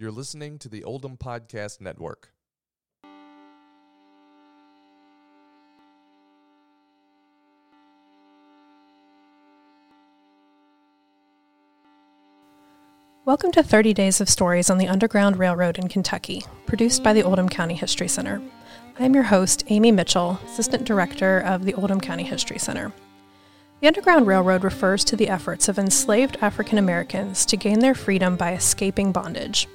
You're 0.00 0.12
listening 0.12 0.60
to 0.60 0.68
the 0.68 0.84
Oldham 0.84 1.16
Podcast 1.16 1.80
Network. 1.80 2.32
Welcome 13.24 13.50
to 13.50 13.64
30 13.64 13.92
Days 13.92 14.20
of 14.20 14.28
Stories 14.28 14.70
on 14.70 14.78
the 14.78 14.86
Underground 14.86 15.36
Railroad 15.36 15.78
in 15.78 15.88
Kentucky, 15.88 16.44
produced 16.66 17.02
by 17.02 17.12
the 17.12 17.24
Oldham 17.24 17.48
County 17.48 17.74
History 17.74 18.06
Center. 18.06 18.40
I'm 19.00 19.14
your 19.14 19.24
host, 19.24 19.64
Amy 19.66 19.90
Mitchell, 19.90 20.38
Assistant 20.46 20.84
Director 20.84 21.40
of 21.40 21.64
the 21.64 21.74
Oldham 21.74 22.00
County 22.00 22.22
History 22.22 22.60
Center. 22.60 22.92
The 23.80 23.88
Underground 23.88 24.28
Railroad 24.28 24.62
refers 24.62 25.02
to 25.06 25.16
the 25.16 25.28
efforts 25.28 25.68
of 25.68 25.76
enslaved 25.76 26.36
African 26.40 26.78
Americans 26.78 27.44
to 27.46 27.56
gain 27.56 27.80
their 27.80 27.96
freedom 27.96 28.36
by 28.36 28.52
escaping 28.52 29.10
bondage. 29.10 29.66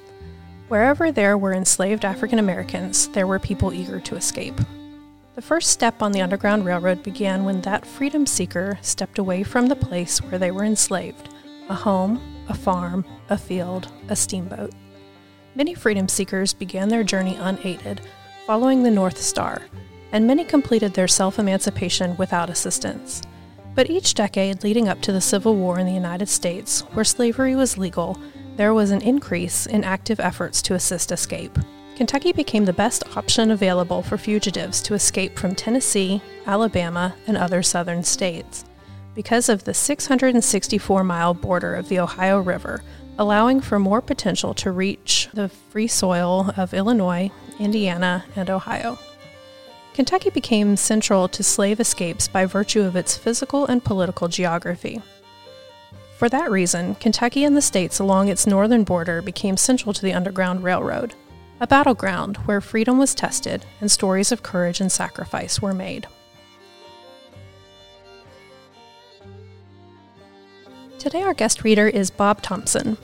Wherever 0.74 1.12
there 1.12 1.38
were 1.38 1.52
enslaved 1.52 2.04
African 2.04 2.40
Americans, 2.40 3.06
there 3.10 3.28
were 3.28 3.38
people 3.38 3.72
eager 3.72 4.00
to 4.00 4.16
escape. 4.16 4.56
The 5.36 5.40
first 5.40 5.70
step 5.70 6.02
on 6.02 6.10
the 6.10 6.20
Underground 6.20 6.64
Railroad 6.64 7.04
began 7.04 7.44
when 7.44 7.60
that 7.60 7.86
freedom 7.86 8.26
seeker 8.26 8.76
stepped 8.82 9.20
away 9.20 9.44
from 9.44 9.68
the 9.68 9.76
place 9.76 10.20
where 10.20 10.36
they 10.36 10.50
were 10.50 10.64
enslaved 10.64 11.28
a 11.68 11.74
home, 11.74 12.20
a 12.48 12.54
farm, 12.54 13.04
a 13.28 13.38
field, 13.38 13.86
a 14.08 14.16
steamboat. 14.16 14.72
Many 15.54 15.74
freedom 15.74 16.08
seekers 16.08 16.52
began 16.52 16.88
their 16.88 17.04
journey 17.04 17.36
unaided, 17.36 18.00
following 18.44 18.82
the 18.82 18.90
North 18.90 19.18
Star, 19.18 19.62
and 20.10 20.26
many 20.26 20.42
completed 20.42 20.92
their 20.94 21.06
self 21.06 21.38
emancipation 21.38 22.16
without 22.16 22.50
assistance. 22.50 23.22
But 23.76 23.90
each 23.90 24.14
decade 24.14 24.64
leading 24.64 24.88
up 24.88 25.00
to 25.02 25.12
the 25.12 25.20
Civil 25.20 25.54
War 25.54 25.78
in 25.78 25.86
the 25.86 25.92
United 25.92 26.28
States, 26.28 26.80
where 26.94 27.04
slavery 27.04 27.54
was 27.54 27.78
legal, 27.78 28.18
there 28.56 28.74
was 28.74 28.90
an 28.90 29.02
increase 29.02 29.66
in 29.66 29.84
active 29.84 30.20
efforts 30.20 30.62
to 30.62 30.74
assist 30.74 31.12
escape. 31.12 31.58
Kentucky 31.96 32.32
became 32.32 32.64
the 32.64 32.72
best 32.72 33.16
option 33.16 33.50
available 33.50 34.02
for 34.02 34.18
fugitives 34.18 34.82
to 34.82 34.94
escape 34.94 35.38
from 35.38 35.54
Tennessee, 35.54 36.20
Alabama, 36.46 37.14
and 37.26 37.36
other 37.36 37.62
southern 37.62 38.02
states 38.02 38.64
because 39.14 39.48
of 39.48 39.64
the 39.64 39.74
664 39.74 41.04
mile 41.04 41.34
border 41.34 41.74
of 41.74 41.88
the 41.88 42.00
Ohio 42.00 42.40
River, 42.40 42.82
allowing 43.18 43.60
for 43.60 43.78
more 43.78 44.00
potential 44.00 44.54
to 44.54 44.70
reach 44.70 45.28
the 45.32 45.48
free 45.48 45.86
soil 45.86 46.52
of 46.56 46.74
Illinois, 46.74 47.30
Indiana, 47.58 48.24
and 48.34 48.50
Ohio. 48.50 48.98
Kentucky 49.94 50.30
became 50.30 50.76
central 50.76 51.28
to 51.28 51.44
slave 51.44 51.78
escapes 51.78 52.26
by 52.26 52.44
virtue 52.44 52.82
of 52.82 52.96
its 52.96 53.16
physical 53.16 53.66
and 53.66 53.84
political 53.84 54.26
geography. 54.26 55.00
For 56.16 56.28
that 56.28 56.50
reason, 56.50 56.94
Kentucky 56.94 57.42
and 57.44 57.56
the 57.56 57.62
states 57.62 57.98
along 57.98 58.28
its 58.28 58.46
northern 58.46 58.84
border 58.84 59.20
became 59.20 59.56
central 59.56 59.92
to 59.92 60.02
the 60.02 60.12
Underground 60.12 60.62
Railroad, 60.62 61.14
a 61.60 61.66
battleground 61.66 62.36
where 62.38 62.60
freedom 62.60 62.98
was 62.98 63.14
tested 63.14 63.66
and 63.80 63.90
stories 63.90 64.30
of 64.30 64.42
courage 64.42 64.80
and 64.80 64.92
sacrifice 64.92 65.60
were 65.60 65.74
made. 65.74 66.06
Today, 71.00 71.22
our 71.22 71.34
guest 71.34 71.64
reader 71.64 71.88
is 71.88 72.10
Bob 72.10 72.42
Thompson. 72.42 72.96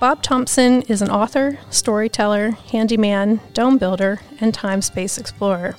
Bob 0.00 0.22
Thompson 0.22 0.82
is 0.82 1.00
an 1.00 1.10
author, 1.10 1.58
storyteller, 1.70 2.50
handyman, 2.50 3.40
dome 3.52 3.78
builder, 3.78 4.20
and 4.40 4.52
time 4.52 4.82
space 4.82 5.16
explorer. 5.18 5.76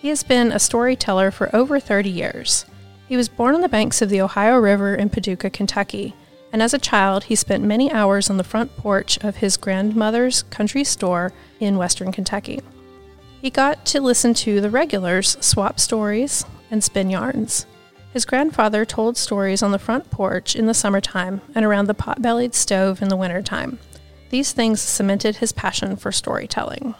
He 0.00 0.08
has 0.08 0.22
been 0.22 0.52
a 0.52 0.58
storyteller 0.58 1.30
for 1.30 1.54
over 1.54 1.78
30 1.78 2.10
years. 2.10 2.66
He 3.14 3.16
was 3.16 3.28
born 3.28 3.54
on 3.54 3.60
the 3.60 3.68
banks 3.68 4.02
of 4.02 4.10
the 4.10 4.20
Ohio 4.20 4.56
River 4.56 4.92
in 4.92 5.08
Paducah, 5.08 5.50
Kentucky, 5.50 6.16
and 6.52 6.60
as 6.60 6.74
a 6.74 6.80
child, 6.80 7.22
he 7.22 7.36
spent 7.36 7.62
many 7.62 7.92
hours 7.92 8.28
on 8.28 8.38
the 8.38 8.42
front 8.42 8.76
porch 8.76 9.22
of 9.22 9.36
his 9.36 9.56
grandmother's 9.56 10.42
country 10.42 10.82
store 10.82 11.32
in 11.60 11.76
western 11.76 12.10
Kentucky. 12.10 12.60
He 13.40 13.50
got 13.50 13.86
to 13.86 14.00
listen 14.00 14.34
to 14.34 14.60
the 14.60 14.68
regulars 14.68 15.36
swap 15.40 15.78
stories 15.78 16.44
and 16.72 16.82
spin 16.82 17.08
yarns. 17.08 17.66
His 18.12 18.24
grandfather 18.24 18.84
told 18.84 19.16
stories 19.16 19.62
on 19.62 19.70
the 19.70 19.78
front 19.78 20.10
porch 20.10 20.56
in 20.56 20.66
the 20.66 20.74
summertime 20.74 21.40
and 21.54 21.64
around 21.64 21.86
the 21.86 21.94
pot 21.94 22.20
bellied 22.20 22.52
stove 22.52 23.00
in 23.00 23.10
the 23.10 23.16
wintertime. 23.16 23.78
These 24.30 24.50
things 24.50 24.80
cemented 24.80 25.36
his 25.36 25.52
passion 25.52 25.94
for 25.94 26.10
storytelling. 26.10 26.96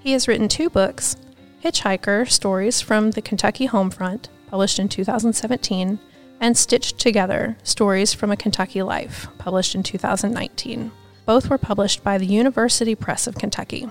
He 0.00 0.10
has 0.10 0.26
written 0.26 0.48
two 0.48 0.70
books 0.70 1.14
Hitchhiker 1.62 2.28
Stories 2.28 2.80
from 2.80 3.12
the 3.12 3.22
Kentucky 3.22 3.68
Homefront, 3.68 4.26
published 4.54 4.78
in 4.78 4.88
2017, 4.88 5.98
and 6.38 6.56
Stitched 6.56 6.96
Together 6.96 7.56
Stories 7.64 8.14
from 8.14 8.30
a 8.30 8.36
Kentucky 8.36 8.82
Life, 8.84 9.26
published 9.36 9.74
in 9.74 9.82
2019. 9.82 10.92
Both 11.26 11.50
were 11.50 11.58
published 11.58 12.04
by 12.04 12.18
the 12.18 12.26
University 12.26 12.94
Press 12.94 13.26
of 13.26 13.34
Kentucky. 13.34 13.88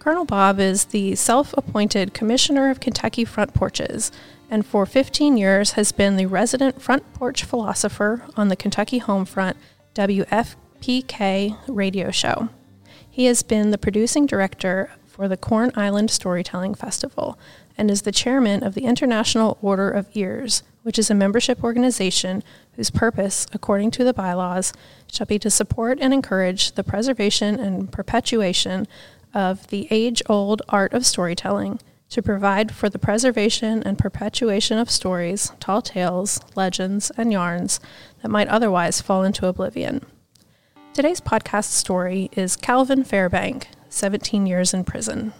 Colonel 0.00 0.24
Bob 0.24 0.58
is 0.58 0.86
the 0.86 1.14
self 1.14 1.54
appointed 1.56 2.12
Commissioner 2.12 2.70
of 2.70 2.80
Kentucky 2.80 3.24
Front 3.24 3.54
Porches, 3.54 4.10
and 4.50 4.66
for 4.66 4.84
15 4.84 5.36
years 5.36 5.74
has 5.74 5.92
been 5.92 6.16
the 6.16 6.26
resident 6.26 6.82
front 6.82 7.14
porch 7.14 7.44
philosopher 7.44 8.24
on 8.36 8.48
the 8.48 8.56
Kentucky 8.56 8.98
Homefront 8.98 9.54
WFPK 9.94 11.56
radio 11.68 12.10
show. 12.10 12.48
He 13.08 13.26
has 13.26 13.44
been 13.44 13.70
the 13.70 13.78
producing 13.78 14.26
director 14.26 14.90
for 15.06 15.28
the 15.28 15.36
Corn 15.36 15.70
Island 15.76 16.10
Storytelling 16.10 16.74
Festival 16.74 17.38
and 17.76 17.90
is 17.90 18.02
the 18.02 18.12
chairman 18.12 18.62
of 18.62 18.74
the 18.74 18.84
International 18.84 19.58
Order 19.62 19.90
of 19.90 20.08
Ears, 20.14 20.62
which 20.82 20.98
is 20.98 21.10
a 21.10 21.14
membership 21.14 21.62
organization 21.62 22.42
whose 22.76 22.90
purpose, 22.90 23.46
according 23.52 23.90
to 23.92 24.04
the 24.04 24.14
bylaws, 24.14 24.72
shall 25.10 25.26
be 25.26 25.38
to 25.38 25.50
support 25.50 25.98
and 26.00 26.12
encourage 26.12 26.72
the 26.72 26.84
preservation 26.84 27.58
and 27.58 27.92
perpetuation 27.92 28.86
of 29.34 29.66
the 29.68 29.86
age 29.90 30.22
old 30.28 30.62
art 30.68 30.92
of 30.92 31.06
storytelling, 31.06 31.80
to 32.10 32.22
provide 32.22 32.74
for 32.74 32.90
the 32.90 32.98
preservation 32.98 33.82
and 33.82 33.98
perpetuation 33.98 34.76
of 34.78 34.90
stories, 34.90 35.50
tall 35.60 35.80
tales, 35.80 36.40
legends, 36.54 37.10
and 37.16 37.32
yarns 37.32 37.80
that 38.20 38.28
might 38.28 38.48
otherwise 38.48 39.00
fall 39.00 39.24
into 39.24 39.46
oblivion. 39.46 40.04
Today's 40.92 41.22
podcast 41.22 41.70
story 41.70 42.28
is 42.32 42.54
Calvin 42.54 43.02
Fairbank, 43.02 43.64
17 43.88 44.46
years 44.46 44.74
in 44.74 44.84
prison. 44.84 45.32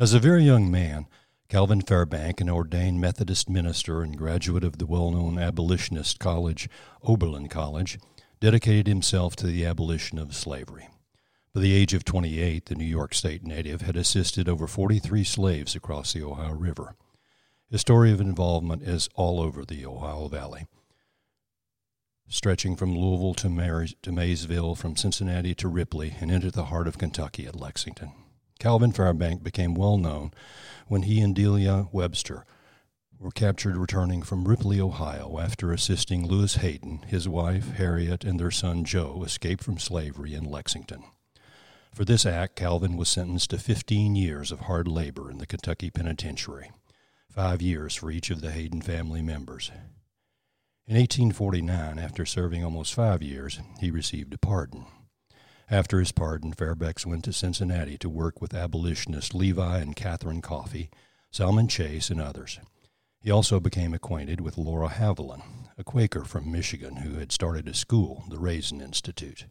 As 0.00 0.14
a 0.14 0.20
very 0.20 0.44
young 0.44 0.70
man, 0.70 1.08
Calvin 1.48 1.82
Fairbank, 1.82 2.40
an 2.40 2.48
ordained 2.48 3.00
Methodist 3.00 3.50
minister 3.50 4.00
and 4.00 4.16
graduate 4.16 4.62
of 4.62 4.78
the 4.78 4.86
well 4.86 5.10
known 5.10 5.40
abolitionist 5.40 6.20
college, 6.20 6.68
Oberlin 7.02 7.48
College, 7.48 7.98
dedicated 8.38 8.86
himself 8.86 9.34
to 9.34 9.48
the 9.48 9.66
abolition 9.66 10.16
of 10.20 10.36
slavery. 10.36 10.88
By 11.52 11.62
the 11.62 11.74
age 11.74 11.94
of 11.94 12.04
28, 12.04 12.66
the 12.66 12.76
New 12.76 12.84
York 12.84 13.12
State 13.12 13.42
native 13.42 13.80
had 13.80 13.96
assisted 13.96 14.48
over 14.48 14.68
43 14.68 15.24
slaves 15.24 15.74
across 15.74 16.12
the 16.12 16.22
Ohio 16.22 16.52
River. 16.52 16.94
His 17.68 17.80
story 17.80 18.12
of 18.12 18.20
involvement 18.20 18.84
is 18.84 19.08
all 19.16 19.40
over 19.40 19.64
the 19.64 19.84
Ohio 19.84 20.28
Valley, 20.28 20.68
stretching 22.28 22.76
from 22.76 22.96
Louisville 22.96 23.34
to, 23.34 23.88
to 24.02 24.12
Maysville, 24.12 24.76
from 24.76 24.94
Cincinnati 24.94 25.56
to 25.56 25.66
Ripley, 25.66 26.14
and 26.20 26.30
into 26.30 26.52
the 26.52 26.66
heart 26.66 26.86
of 26.86 26.98
Kentucky 26.98 27.48
at 27.48 27.56
Lexington. 27.56 28.12
Calvin 28.58 28.92
Fairbank 28.92 29.42
became 29.42 29.74
well 29.74 29.98
known 29.98 30.32
when 30.86 31.02
he 31.02 31.20
and 31.20 31.34
Delia 31.34 31.88
Webster 31.92 32.44
were 33.18 33.30
captured 33.30 33.76
returning 33.76 34.22
from 34.22 34.46
Ripley, 34.46 34.80
Ohio, 34.80 35.38
after 35.40 35.72
assisting 35.72 36.26
Lewis 36.26 36.56
Hayden, 36.56 37.00
his 37.06 37.28
wife 37.28 37.72
Harriet, 37.72 38.24
and 38.24 38.38
their 38.38 38.50
son 38.50 38.84
Joe 38.84 39.22
escape 39.24 39.60
from 39.60 39.78
slavery 39.78 40.34
in 40.34 40.44
Lexington. 40.44 41.02
For 41.92 42.04
this 42.04 42.24
act, 42.24 42.54
Calvin 42.56 42.96
was 42.96 43.08
sentenced 43.08 43.50
to 43.50 43.58
15 43.58 44.14
years 44.14 44.52
of 44.52 44.60
hard 44.60 44.86
labor 44.86 45.30
in 45.30 45.38
the 45.38 45.46
Kentucky 45.46 45.90
Penitentiary 45.90 46.70
five 47.38 47.62
years 47.62 47.94
for 47.94 48.10
each 48.10 48.30
of 48.30 48.40
the 48.40 48.50
Hayden 48.50 48.82
family 48.82 49.22
members. 49.22 49.70
In 50.88 50.96
1849, 50.96 51.98
after 51.98 52.26
serving 52.26 52.64
almost 52.64 52.94
five 52.94 53.22
years, 53.22 53.60
he 53.78 53.92
received 53.92 54.34
a 54.34 54.38
pardon. 54.38 54.86
After 55.70 55.98
his 55.98 56.12
pardon, 56.12 56.52
Fairbanks 56.52 57.04
went 57.04 57.24
to 57.24 57.32
Cincinnati 57.32 57.98
to 57.98 58.08
work 58.08 58.40
with 58.40 58.54
abolitionists 58.54 59.34
Levi 59.34 59.78
and 59.78 59.94
Catherine 59.94 60.40
Coffin, 60.40 60.88
Salmon 61.30 61.68
Chase, 61.68 62.08
and 62.08 62.20
others. 62.20 62.58
He 63.20 63.30
also 63.30 63.60
became 63.60 63.92
acquainted 63.92 64.40
with 64.40 64.56
Laura 64.56 64.88
Haviland, 64.88 65.42
a 65.76 65.84
Quaker 65.84 66.24
from 66.24 66.50
Michigan 66.50 66.96
who 66.96 67.18
had 67.18 67.32
started 67.32 67.68
a 67.68 67.74
school, 67.74 68.24
the 68.30 68.38
Raisin 68.38 68.80
Institute. 68.80 69.44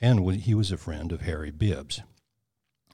And 0.00 0.30
he 0.36 0.54
was 0.54 0.70
a 0.70 0.76
friend 0.76 1.10
of 1.10 1.22
Harry 1.22 1.50
Bibbs. 1.50 2.02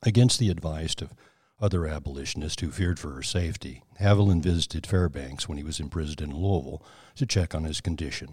Against 0.03 0.39
the 0.39 0.49
advice 0.49 0.95
of 1.03 1.13
other 1.61 1.87
abolitionists 1.87 2.63
who 2.63 2.71
feared 2.71 2.99
for 2.99 3.11
her 3.13 3.23
safety. 3.23 3.83
Haviland 4.01 4.43
visited 4.43 4.87
Fairbanks 4.87 5.47
when 5.47 5.59
he 5.59 5.65
was 5.65 5.79
imprisoned 5.79 6.23
in 6.23 6.35
Louisville 6.35 6.83
to 7.17 7.27
check 7.27 7.55
on 7.55 7.65
his 7.65 7.83
condition. 7.83 8.33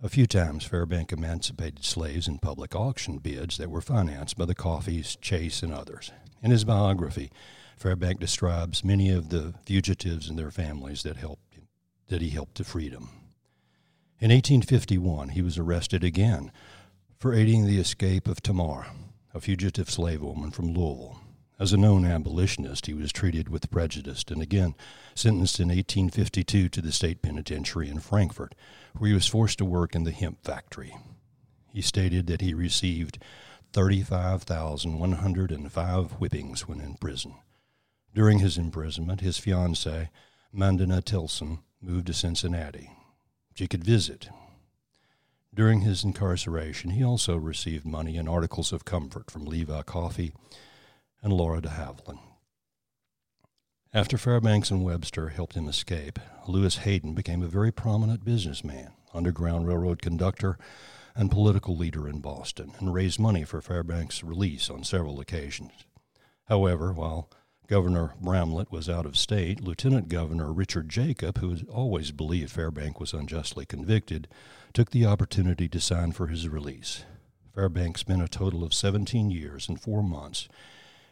A 0.00 0.08
few 0.08 0.28
times, 0.28 0.64
Fairbank 0.64 1.12
emancipated 1.12 1.84
slaves 1.84 2.28
in 2.28 2.38
public 2.38 2.76
auction 2.76 3.18
bids 3.18 3.58
that 3.58 3.68
were 3.68 3.80
financed 3.80 4.38
by 4.38 4.44
the 4.44 4.54
Coffins, 4.54 5.16
Chase, 5.16 5.60
and 5.60 5.72
others. 5.72 6.12
In 6.40 6.52
his 6.52 6.62
biography, 6.62 7.32
Fairbank 7.76 8.20
describes 8.20 8.84
many 8.84 9.10
of 9.10 9.30
the 9.30 9.54
fugitives 9.66 10.28
and 10.28 10.38
their 10.38 10.52
families 10.52 11.02
that 11.02 11.16
helped 11.16 11.52
him, 11.52 11.66
that 12.06 12.22
he 12.22 12.28
helped 12.28 12.54
to 12.56 12.64
freedom. 12.64 13.10
In 14.20 14.30
1851, 14.30 15.30
he 15.30 15.42
was 15.42 15.58
arrested 15.58 16.04
again 16.04 16.52
for 17.18 17.34
aiding 17.34 17.66
the 17.66 17.80
escape 17.80 18.28
of 18.28 18.40
Tamar, 18.40 18.86
a 19.34 19.40
fugitive 19.40 19.90
slave 19.90 20.22
woman 20.22 20.52
from 20.52 20.74
Louisville. 20.74 21.18
As 21.60 21.72
a 21.72 21.76
known 21.76 22.04
abolitionist, 22.04 22.86
he 22.86 22.94
was 22.94 23.12
treated 23.12 23.48
with 23.48 23.68
prejudice 23.70 24.24
and 24.28 24.40
again 24.40 24.76
sentenced 25.16 25.58
in 25.58 25.66
1852 25.68 26.68
to 26.68 26.80
the 26.80 26.92
state 26.92 27.20
penitentiary 27.20 27.88
in 27.88 27.98
Frankfort, 27.98 28.54
where 28.96 29.08
he 29.08 29.14
was 29.14 29.26
forced 29.26 29.58
to 29.58 29.64
work 29.64 29.96
in 29.96 30.04
the 30.04 30.12
hemp 30.12 30.44
factory. 30.44 30.96
He 31.72 31.82
stated 31.82 32.28
that 32.28 32.42
he 32.42 32.54
received 32.54 33.18
35,105 33.72 36.12
whippings 36.12 36.68
when 36.68 36.80
in 36.80 36.94
prison. 36.94 37.34
During 38.14 38.38
his 38.38 38.56
imprisonment, 38.56 39.20
his 39.20 39.38
fiancée, 39.38 40.10
Mandana 40.52 41.02
Tilson, 41.02 41.58
moved 41.80 42.06
to 42.06 42.12
Cincinnati. 42.12 42.92
She 43.54 43.66
could 43.66 43.82
visit. 43.82 44.28
During 45.52 45.80
his 45.80 46.04
incarceration, 46.04 46.90
he 46.90 47.02
also 47.02 47.36
received 47.36 47.84
money 47.84 48.16
and 48.16 48.28
articles 48.28 48.72
of 48.72 48.84
comfort 48.84 49.28
from 49.28 49.44
Levi 49.44 49.82
Coffin 49.82 50.30
and 51.22 51.32
Laura 51.32 51.60
de 51.60 51.68
Havilland. 51.68 52.20
After 53.94 54.18
Fairbanks 54.18 54.70
and 54.70 54.84
Webster 54.84 55.30
helped 55.30 55.54
him 55.54 55.66
escape, 55.66 56.18
Lewis 56.46 56.78
Hayden 56.78 57.14
became 57.14 57.42
a 57.42 57.48
very 57.48 57.72
prominent 57.72 58.24
businessman, 58.24 58.92
Underground 59.14 59.66
Railroad 59.66 60.02
conductor, 60.02 60.58
and 61.14 61.30
political 61.30 61.76
leader 61.76 62.06
in 62.06 62.20
Boston, 62.20 62.72
and 62.78 62.92
raised 62.92 63.18
money 63.18 63.44
for 63.44 63.60
Fairbanks' 63.60 64.22
release 64.22 64.68
on 64.68 64.84
several 64.84 65.20
occasions. 65.20 65.72
However, 66.44 66.92
while 66.92 67.30
Governor 67.66 68.14
Bramlette 68.22 68.70
was 68.70 68.88
out 68.88 69.04
of 69.04 69.16
state, 69.16 69.60
Lieutenant 69.60 70.08
Governor 70.08 70.52
Richard 70.52 70.88
Jacob, 70.88 71.38
who 71.38 71.50
had 71.50 71.66
always 71.68 72.12
believed 72.12 72.50
Fairbanks 72.50 73.00
was 73.00 73.12
unjustly 73.12 73.66
convicted, 73.66 74.28
took 74.72 74.90
the 74.90 75.06
opportunity 75.06 75.68
to 75.68 75.80
sign 75.80 76.12
for 76.12 76.28
his 76.28 76.48
release. 76.48 77.04
Fairbanks 77.54 78.02
spent 78.02 78.22
a 78.22 78.28
total 78.28 78.62
of 78.62 78.72
17 78.72 79.30
years 79.30 79.68
and 79.68 79.80
four 79.80 80.02
months 80.02 80.48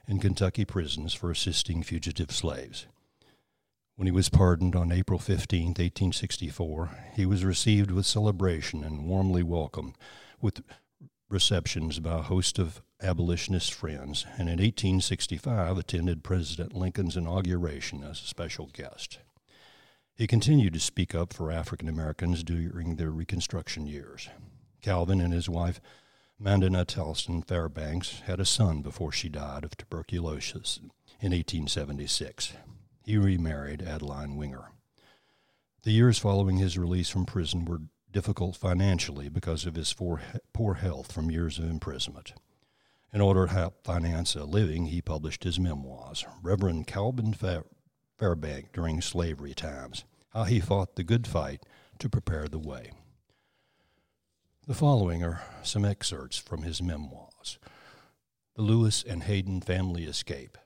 in 0.09 0.21
Kentucky 0.21 0.65
prisons 0.65 1.15
for 1.15 1.31
assisting 1.31 1.83
fugitive 1.83 2.31
slaves. 2.31 2.87
When 3.97 4.07
he 4.07 4.13
was 4.13 4.29
pardoned 4.29 4.77
on 4.77 4.93
April 4.93 5.19
15, 5.19 5.69
1864, 5.69 6.91
he 7.15 7.25
was 7.25 7.45
received 7.45 7.91
with 7.91 8.05
celebration 8.05 8.85
and 8.85 9.07
warmly 9.07 9.43
welcomed 9.43 9.97
with 10.41 10.63
receptions 11.29 11.99
by 11.99 12.19
a 12.19 12.23
host 12.23 12.59
of 12.59 12.83
abolitionist 13.03 13.75
friends, 13.75 14.25
and 14.33 14.49
in 14.49 14.59
1865 14.59 15.79
attended 15.79 16.23
President 16.23 16.75
Lincoln's 16.75 17.17
inauguration 17.17 18.05
as 18.05 18.23
a 18.23 18.27
special 18.27 18.71
guest. 18.73 19.19
He 20.15 20.27
continued 20.27 20.75
to 20.75 20.81
speak 20.81 21.15
up 21.15 21.33
for 21.33 21.51
African 21.51 21.89
Americans 21.89 22.43
during 22.43 22.97
the 22.97 23.11
Reconstruction 23.11 23.87
years. 23.87 24.29
Calvin 24.81 25.21
and 25.21 25.33
his 25.33 25.49
wife 25.49 25.81
Mandana 26.39 26.85
Tellson 26.85 27.43
Fairbanks 27.43 28.21
had 28.27 28.41
a 28.41 28.45
son 28.45 28.83
before 28.83 29.11
she 29.11 29.31
died 29.31 29.65
of 29.65 29.75
tuberculosis 29.75 30.79
in 31.19 31.31
1876. 31.31 32.53
He 33.05 33.17
remarried 33.17 33.83
Adeline 33.83 34.37
Winger. 34.37 34.71
The 35.85 35.93
years 35.93 36.19
following 36.19 36.59
his 36.59 36.77
release 36.77 37.09
from 37.09 37.25
prison 37.25 37.65
were 37.65 37.81
difficult 38.13 38.55
financially 38.55 39.31
because 39.31 39.65
of 39.65 39.77
his 39.77 39.95
poor 39.95 40.75
health 40.75 41.11
from 41.11 41.31
years 41.31 41.59
of 41.59 41.71
imprisonment. 41.71 42.35
In 43.15 43.23
order 43.23 43.47
to 43.47 43.53
help 43.55 43.83
finance 43.83 44.35
a 44.35 44.45
living, 44.45 44.87
he 44.87 45.01
published 45.01 45.45
his 45.45 45.59
memoirs, 45.59 46.27
Reverend 46.43 46.87
Calvin 46.87 47.33
Fairbank 47.33 48.73
During 48.75 49.01
Slavery 49.01 49.55
Times, 49.55 50.05
How 50.35 50.45
He 50.45 50.61
Fought 50.61 50.97
the 50.97 51.03
Good 51.05 51.27
Fight 51.27 51.63
to 51.99 52.11
Prepare 52.11 52.49
the 52.49 52.59
Way. 52.59 52.93
The 54.69 54.75
following 54.75 55.23
are 55.23 55.43
some 55.63 55.85
excerpts 55.85 56.39
from 56.39 56.63
his 56.63 56.83
memoirs 56.83 57.61
The 58.57 58.63
Lewis 58.63 59.05
and 59.05 59.23
Hayden 59.23 59.61
Family 59.61 60.07
Escape. 60.07 60.59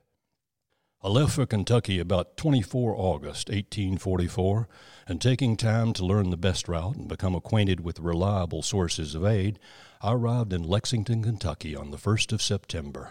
I 1.03 1.09
left 1.09 1.35
for 1.35 1.45
Kentucky 1.45 1.99
about 1.99 2.39
24 2.39 2.95
August 2.97 3.51
1844, 3.51 4.69
and 5.07 5.21
taking 5.21 5.55
time 5.55 5.93
to 5.93 6.07
learn 6.07 6.31
the 6.31 6.39
best 6.39 6.67
route 6.67 6.97
and 6.97 7.09
become 7.09 7.35
acquainted 7.35 7.81
with 7.81 8.01
reliable 8.01 8.63
sources 8.63 9.15
of 9.15 9.27
aid, 9.27 9.59
I 10.01 10.15
arrived 10.15 10.55
in 10.55 10.63
Lexington, 10.63 11.23
Kentucky 11.23 11.77
on 11.77 11.91
the 11.91 11.99
1st 11.99 12.33
of 12.33 12.41
September. 12.41 13.11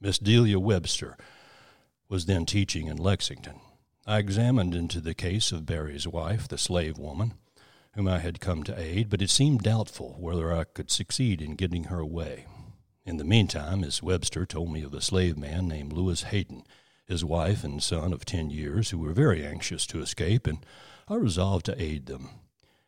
Miss 0.00 0.18
Delia 0.18 0.58
Webster 0.58 1.18
was 2.08 2.24
then 2.24 2.46
teaching 2.46 2.86
in 2.86 2.96
Lexington. 2.96 3.60
I 4.06 4.16
examined 4.16 4.74
into 4.74 5.02
the 5.02 5.12
case 5.12 5.52
of 5.52 5.66
Barry's 5.66 6.08
wife, 6.08 6.48
the 6.48 6.56
slave 6.56 6.96
woman 6.96 7.34
whom 7.94 8.08
I 8.08 8.18
had 8.18 8.40
come 8.40 8.62
to 8.64 8.78
aid, 8.78 9.10
but 9.10 9.22
it 9.22 9.30
seemed 9.30 9.62
doubtful 9.62 10.16
whether 10.18 10.52
I 10.52 10.64
could 10.64 10.90
succeed 10.90 11.42
in 11.42 11.56
getting 11.56 11.84
her 11.84 11.98
away. 11.98 12.46
In 13.04 13.16
the 13.16 13.24
meantime, 13.24 13.80
Miss 13.80 14.02
Webster 14.02 14.46
told 14.46 14.72
me 14.72 14.82
of 14.82 14.94
a 14.94 15.00
slave 15.00 15.36
man 15.36 15.68
named 15.68 15.92
Lewis 15.92 16.22
Hayden, 16.24 16.64
his 17.04 17.24
wife 17.24 17.64
and 17.64 17.82
son 17.82 18.12
of 18.12 18.24
ten 18.24 18.48
years, 18.48 18.90
who 18.90 18.98
were 18.98 19.12
very 19.12 19.44
anxious 19.44 19.86
to 19.88 20.00
escape, 20.00 20.46
and 20.46 20.64
I 21.08 21.16
resolved 21.16 21.66
to 21.66 21.82
aid 21.82 22.06
them. 22.06 22.30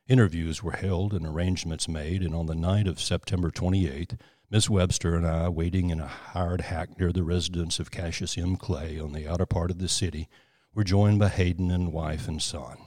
Interviews 0.06 0.62
were 0.62 0.72
held 0.72 1.12
and 1.12 1.26
arrangements 1.26 1.88
made, 1.88 2.22
and 2.22 2.34
on 2.34 2.46
the 2.46 2.54
night 2.54 2.86
of 2.86 3.00
September 3.00 3.50
28th, 3.50 4.18
Miss 4.50 4.70
Webster 4.70 5.16
and 5.16 5.26
I, 5.26 5.48
waiting 5.48 5.90
in 5.90 5.98
a 5.98 6.06
hired 6.06 6.60
hack 6.60 6.98
near 6.98 7.10
the 7.10 7.24
residence 7.24 7.80
of 7.80 7.90
Cassius 7.90 8.38
M. 8.38 8.56
Clay 8.56 9.00
on 9.00 9.12
the 9.12 9.26
outer 9.26 9.46
part 9.46 9.70
of 9.70 9.78
the 9.78 9.88
city, 9.88 10.28
were 10.74 10.84
joined 10.84 11.18
by 11.18 11.28
Hayden 11.28 11.70
and 11.70 11.92
wife 11.92 12.28
and 12.28 12.40
son. 12.40 12.78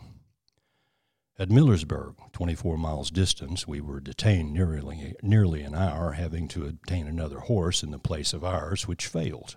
At 1.40 1.50
Millersburg, 1.50 2.16
24 2.32 2.80
miles 2.80 3.12
distance, 3.12 3.68
we 3.68 3.80
were 3.80 4.00
detained 4.00 4.54
nearly, 4.54 5.14
nearly 5.22 5.62
an 5.62 5.76
hour, 5.76 6.14
having 6.14 6.48
to 6.48 6.66
obtain 6.66 7.06
another 7.06 7.42
horse 7.42 7.84
in 7.84 7.92
the 7.92 8.00
place 8.00 8.34
of 8.34 8.44
ours, 8.44 8.88
which 8.88 9.06
failed. 9.06 9.56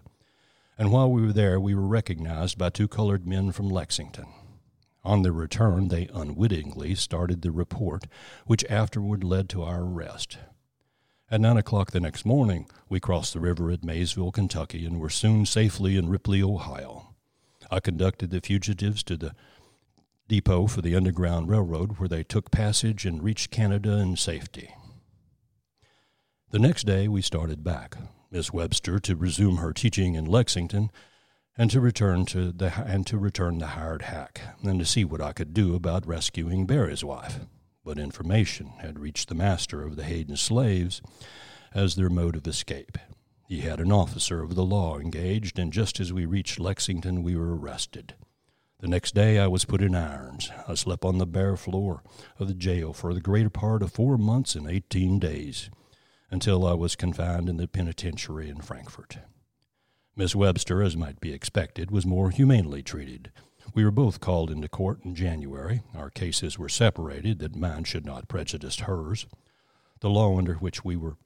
And 0.76 0.92
while 0.92 1.10
we 1.10 1.22
were 1.22 1.32
there, 1.32 1.58
we 1.58 1.74
were 1.74 1.86
recognized 1.86 2.58
by 2.58 2.68
two 2.68 2.86
colored 2.86 3.26
men 3.26 3.50
from 3.50 3.70
Lexington. 3.70 4.26
On 5.04 5.22
their 5.22 5.32
return, 5.32 5.88
they 5.88 6.10
unwittingly 6.12 6.94
started 6.96 7.40
the 7.40 7.50
report, 7.50 8.04
which 8.44 8.64
afterward 8.68 9.24
led 9.24 9.48
to 9.48 9.62
our 9.62 9.80
arrest. 9.80 10.36
At 11.30 11.40
nine 11.40 11.56
o'clock 11.56 11.92
the 11.92 12.00
next 12.00 12.26
morning, 12.26 12.68
we 12.90 13.00
crossed 13.00 13.32
the 13.32 13.40
river 13.40 13.70
at 13.70 13.84
Maysville, 13.84 14.32
Kentucky, 14.32 14.84
and 14.84 15.00
were 15.00 15.08
soon 15.08 15.46
safely 15.46 15.96
in 15.96 16.10
Ripley, 16.10 16.42
Ohio. 16.42 17.14
I 17.70 17.80
conducted 17.80 18.28
the 18.28 18.42
fugitives 18.42 19.02
to 19.04 19.16
the 19.16 19.34
depot 20.30 20.68
for 20.68 20.80
the 20.80 20.94
Underground 20.94 21.48
Railroad, 21.48 21.98
where 21.98 22.08
they 22.08 22.22
took 22.22 22.52
passage 22.52 23.04
and 23.04 23.20
reached 23.20 23.50
Canada 23.50 23.98
in 23.98 24.14
safety. 24.14 24.72
The 26.52 26.60
next 26.60 26.86
day 26.86 27.08
we 27.08 27.20
started 27.20 27.64
back, 27.64 27.96
Miss 28.30 28.52
Webster 28.52 29.00
to 29.00 29.16
resume 29.16 29.56
her 29.56 29.72
teaching 29.72 30.14
in 30.14 30.24
Lexington, 30.24 30.92
and 31.58 31.68
to 31.72 31.80
return 31.80 32.26
to 32.26 32.52
the 32.52 32.72
and 32.86 33.04
to 33.08 33.18
return 33.18 33.58
the 33.58 33.66
hired 33.66 34.02
hack, 34.02 34.40
and 34.62 34.78
to 34.78 34.86
see 34.86 35.04
what 35.04 35.20
I 35.20 35.32
could 35.32 35.52
do 35.52 35.74
about 35.74 36.06
rescuing 36.06 36.64
Barry's 36.64 37.02
wife. 37.02 37.40
But 37.84 37.98
information 37.98 38.74
had 38.78 39.00
reached 39.00 39.28
the 39.28 39.34
master 39.34 39.82
of 39.82 39.96
the 39.96 40.04
Hayden 40.04 40.36
slaves 40.36 41.02
as 41.74 41.96
their 41.96 42.08
mode 42.08 42.36
of 42.36 42.46
escape. 42.46 42.98
He 43.48 43.62
had 43.62 43.80
an 43.80 43.90
officer 43.90 44.44
of 44.44 44.54
the 44.54 44.64
law 44.64 45.00
engaged, 45.00 45.58
and 45.58 45.72
just 45.72 45.98
as 45.98 46.12
we 46.12 46.24
reached 46.24 46.60
Lexington, 46.60 47.24
we 47.24 47.34
were 47.34 47.56
arrested. 47.56 48.14
The 48.80 48.88
next 48.88 49.14
day 49.14 49.38
I 49.38 49.46
was 49.46 49.66
put 49.66 49.82
in 49.82 49.94
irons. 49.94 50.50
I 50.66 50.74
slept 50.74 51.04
on 51.04 51.18
the 51.18 51.26
bare 51.26 51.56
floor 51.56 52.02
of 52.38 52.48
the 52.48 52.54
jail 52.54 52.94
for 52.94 53.12
the 53.12 53.20
greater 53.20 53.50
part 53.50 53.82
of 53.82 53.92
four 53.92 54.16
months 54.16 54.54
and 54.54 54.66
eighteen 54.66 55.18
days, 55.18 55.68
until 56.30 56.66
I 56.66 56.72
was 56.72 56.96
confined 56.96 57.50
in 57.50 57.58
the 57.58 57.68
penitentiary 57.68 58.48
in 58.48 58.62
Frankfort. 58.62 59.18
Miss 60.16 60.34
Webster, 60.34 60.82
as 60.82 60.96
might 60.96 61.20
be 61.20 61.34
expected, 61.34 61.90
was 61.90 62.06
more 62.06 62.30
humanely 62.30 62.82
treated. 62.82 63.30
We 63.74 63.84
were 63.84 63.90
both 63.90 64.18
called 64.18 64.50
into 64.50 64.68
court 64.68 65.04
in 65.04 65.14
January. 65.14 65.82
Our 65.94 66.08
cases 66.08 66.58
were 66.58 66.70
separated 66.70 67.38
that 67.40 67.56
mine 67.56 67.84
should 67.84 68.06
not 68.06 68.28
prejudice 68.28 68.80
hers. 68.80 69.26
The 70.00 70.08
law 70.08 70.38
under 70.38 70.54
which 70.54 70.84
we 70.84 70.96
were 70.96 71.18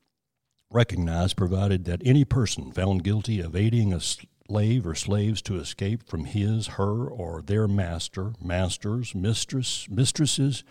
recognized 0.70 1.36
provided 1.36 1.84
that 1.84 2.02
any 2.04 2.24
person 2.24 2.72
found 2.72 3.04
guilty 3.04 3.40
of 3.40 3.54
aiding 3.54 3.92
a 3.92 4.00
slave 4.46 4.86
or 4.86 4.94
slaves 4.94 5.40
to 5.40 5.56
escape 5.58 6.06
from 6.06 6.26
his, 6.26 6.66
her, 6.66 7.06
or 7.06 7.40
their 7.40 7.66
master, 7.66 8.32
masters, 8.42 9.14
mistress, 9.14 9.88
mistresses, 9.88 10.64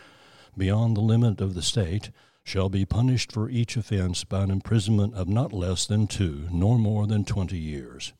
beyond 0.56 0.96
the 0.96 1.02
limit 1.02 1.42
of 1.42 1.56
the 1.56 1.62
state, 1.62 2.12
shall 2.44 2.70
be 2.70 2.86
punished 2.86 3.32
for 3.32 3.50
each 3.50 3.76
offense 3.76 4.24
by 4.24 4.44
an 4.44 4.52
imprisonment 4.52 5.16
of 5.16 5.28
not 5.28 5.52
less 5.52 5.88
than 5.88 6.06
two, 6.06 6.48
nor 6.52 6.78
more 6.78 7.08
than 7.08 7.26
twenty 7.26 7.58
years. 7.58 8.14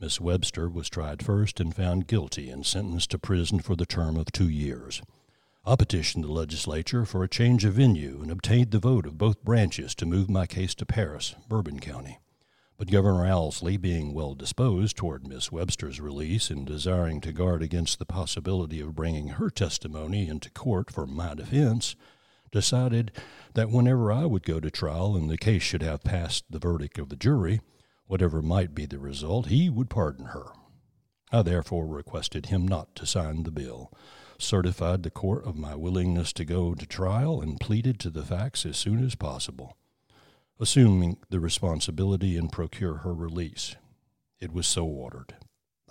Miss 0.00 0.20
Webster 0.20 0.68
was 0.68 0.88
tried 0.88 1.22
first 1.22 1.60
and 1.60 1.74
found 1.74 2.06
guilty 2.06 2.48
and 2.48 2.64
sentenced 2.64 3.10
to 3.10 3.18
prison 3.18 3.60
for 3.60 3.76
the 3.76 3.86
term 3.86 4.16
of 4.16 4.32
two 4.32 4.48
years. 4.48 5.02
I 5.66 5.76
petitioned 5.76 6.24
the 6.24 6.32
legislature 6.32 7.04
for 7.04 7.24
a 7.24 7.28
change 7.28 7.64
of 7.64 7.74
venue 7.74 8.20
and 8.22 8.30
obtained 8.30 8.70
the 8.70 8.78
vote 8.78 9.04
of 9.04 9.18
both 9.18 9.42
branches 9.42 9.94
to 9.96 10.06
move 10.06 10.30
my 10.30 10.46
case 10.46 10.74
to 10.76 10.86
Paris, 10.86 11.34
Bourbon 11.48 11.80
County 11.80 12.20
But 12.78 12.90
Governor 12.90 13.26
Owsley, 13.26 13.78
being 13.78 14.12
well 14.12 14.34
disposed 14.34 14.98
toward 14.98 15.26
Miss 15.26 15.50
Webster's 15.50 15.98
release 15.98 16.50
and 16.50 16.66
desiring 16.66 17.22
to 17.22 17.32
guard 17.32 17.62
against 17.62 17.98
the 17.98 18.04
possibility 18.04 18.80
of 18.80 18.94
bringing 18.94 19.28
her 19.28 19.48
testimony 19.48 20.28
into 20.28 20.50
court 20.50 20.90
for 20.90 21.06
my 21.06 21.34
defense, 21.34 21.96
decided 22.52 23.12
that 23.54 23.70
whenever 23.70 24.12
I 24.12 24.26
would 24.26 24.44
go 24.44 24.60
to 24.60 24.70
trial 24.70 25.16
and 25.16 25.30
the 25.30 25.38
case 25.38 25.62
should 25.62 25.82
have 25.82 26.04
passed 26.04 26.44
the 26.50 26.58
verdict 26.58 26.98
of 26.98 27.08
the 27.08 27.16
jury, 27.16 27.62
whatever 28.06 28.42
might 28.42 28.74
be 28.74 28.84
the 28.84 28.98
result, 28.98 29.46
he 29.46 29.70
would 29.70 29.88
pardon 29.88 30.26
her. 30.26 30.46
I 31.32 31.42
therefore 31.42 31.86
requested 31.86 32.46
him 32.46 32.68
not 32.68 32.94
to 32.96 33.06
sign 33.06 33.42
the 33.42 33.50
bill, 33.50 33.90
certified 34.38 35.02
the 35.02 35.10
court 35.10 35.46
of 35.46 35.56
my 35.56 35.74
willingness 35.74 36.32
to 36.34 36.44
go 36.44 36.74
to 36.74 36.86
trial, 36.86 37.40
and 37.40 37.58
pleaded 37.58 37.98
to 38.00 38.10
the 38.10 38.22
facts 38.22 38.66
as 38.66 38.76
soon 38.76 39.02
as 39.02 39.14
possible, 39.14 39.76
assuming 40.58 41.18
the 41.28 41.40
responsibility 41.40 42.36
and 42.36 42.50
procure 42.50 42.98
her 42.98 43.14
release. 43.14 43.76
It 44.40 44.52
was 44.52 44.66
so 44.66 44.84
ordered. 44.84 45.34